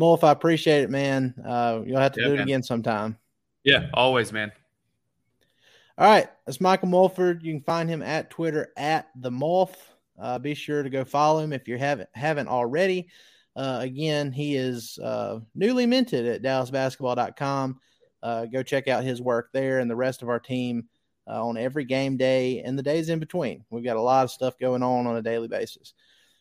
Mulf, 0.00 0.24
I 0.24 0.30
appreciate 0.30 0.82
it, 0.82 0.90
man. 0.90 1.34
Uh, 1.44 1.80
you'll 1.84 2.00
have 2.00 2.12
to 2.12 2.20
yeah, 2.20 2.26
do 2.26 2.34
it 2.34 2.36
man. 2.36 2.44
again 2.44 2.62
sometime. 2.62 3.18
Yeah, 3.64 3.88
always, 3.94 4.32
man. 4.32 4.52
All 5.98 6.08
right, 6.08 6.28
that's 6.46 6.60
Michael 6.60 6.88
Mulford. 6.88 7.42
You 7.42 7.52
can 7.52 7.62
find 7.62 7.88
him 7.88 8.02
at 8.02 8.30
Twitter 8.30 8.72
at 8.76 9.08
the 9.16 9.30
Mulf. 9.30 9.74
Uh, 10.18 10.38
be 10.38 10.54
sure 10.54 10.82
to 10.82 10.90
go 10.90 11.04
follow 11.04 11.40
him 11.40 11.52
if 11.52 11.68
you 11.68 11.78
haven't 11.78 12.08
haven't 12.14 12.48
already. 12.48 13.08
Uh, 13.54 13.78
again, 13.82 14.32
he 14.32 14.56
is 14.56 14.98
uh, 15.02 15.40
newly 15.54 15.86
minted 15.86 16.26
at 16.26 16.42
DallasBasketball.com. 16.42 17.78
Uh, 18.22 18.46
go 18.46 18.62
check 18.62 18.88
out 18.88 19.04
his 19.04 19.20
work 19.20 19.50
there 19.52 19.80
and 19.80 19.90
the 19.90 19.96
rest 19.96 20.22
of 20.22 20.28
our 20.28 20.40
team 20.40 20.88
uh, 21.28 21.44
on 21.44 21.56
every 21.56 21.84
game 21.84 22.16
day 22.16 22.60
and 22.60 22.78
the 22.78 22.82
days 22.82 23.08
in 23.08 23.18
between. 23.18 23.64
We've 23.68 23.84
got 23.84 23.96
a 23.96 24.02
lot 24.02 24.24
of 24.24 24.30
stuff 24.30 24.58
going 24.58 24.82
on 24.82 25.06
on 25.06 25.16
a 25.16 25.22
daily 25.22 25.48
basis. 25.48 25.92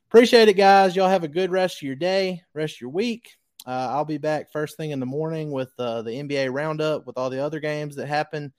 Appreciate 0.07 0.47
it, 0.47 0.53
guys. 0.53 0.95
Y'all 0.95 1.09
have 1.09 1.23
a 1.23 1.29
good 1.29 1.51
rest 1.51 1.77
of 1.77 1.83
your 1.83 1.95
day, 1.95 2.43
rest 2.53 2.75
of 2.75 2.81
your 2.81 2.89
week. 2.89 3.37
Uh, 3.65 3.87
I'll 3.91 4.05
be 4.05 4.17
back 4.17 4.51
first 4.51 4.77
thing 4.77 4.91
in 4.91 4.99
the 4.99 5.05
morning 5.05 5.51
with 5.51 5.71
uh, 5.77 6.01
the 6.01 6.11
NBA 6.11 6.51
roundup 6.51 7.05
with 7.05 7.17
all 7.17 7.29
the 7.29 7.43
other 7.43 7.59
games 7.59 7.95
that 7.95 8.07
happen 8.07 8.53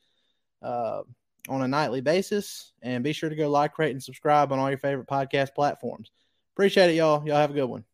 uh, 0.63 1.03
on 1.49 1.63
a 1.63 1.69
nightly 1.69 2.01
basis. 2.01 2.73
And 2.83 3.03
be 3.03 3.13
sure 3.13 3.29
to 3.29 3.37
go 3.37 3.51
like, 3.51 3.79
rate, 3.79 3.91
and 3.91 4.03
subscribe 4.03 4.53
on 4.53 4.59
all 4.59 4.69
your 4.69 4.79
favorite 4.79 5.09
podcast 5.09 5.55
platforms. 5.55 6.11
Appreciate 6.55 6.91
it, 6.91 6.95
y'all. 6.95 7.27
Y'all 7.27 7.37
have 7.37 7.51
a 7.51 7.55
good 7.55 7.65
one. 7.65 7.85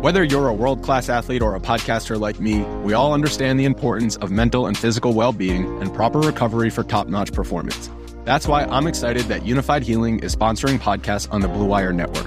Whether 0.00 0.22
you're 0.22 0.48
a 0.48 0.54
world 0.54 0.82
class 0.82 1.08
athlete 1.08 1.40
or 1.40 1.54
a 1.54 1.60
podcaster 1.60 2.20
like 2.20 2.38
me, 2.38 2.60
we 2.82 2.92
all 2.92 3.14
understand 3.14 3.58
the 3.58 3.64
importance 3.64 4.16
of 4.16 4.30
mental 4.30 4.66
and 4.66 4.76
physical 4.76 5.14
well 5.14 5.32
being 5.32 5.80
and 5.80 5.92
proper 5.94 6.20
recovery 6.20 6.68
for 6.68 6.84
top 6.84 7.08
notch 7.08 7.32
performance. 7.32 7.90
That's 8.24 8.46
why 8.46 8.64
I'm 8.64 8.86
excited 8.86 9.24
that 9.24 9.42
Unifyd 9.42 9.82
Healing 9.82 10.18
is 10.18 10.36
sponsoring 10.36 10.78
podcasts 10.78 11.32
on 11.32 11.40
the 11.40 11.48
Blue 11.48 11.66
Wire 11.66 11.92
Network. 11.92 12.26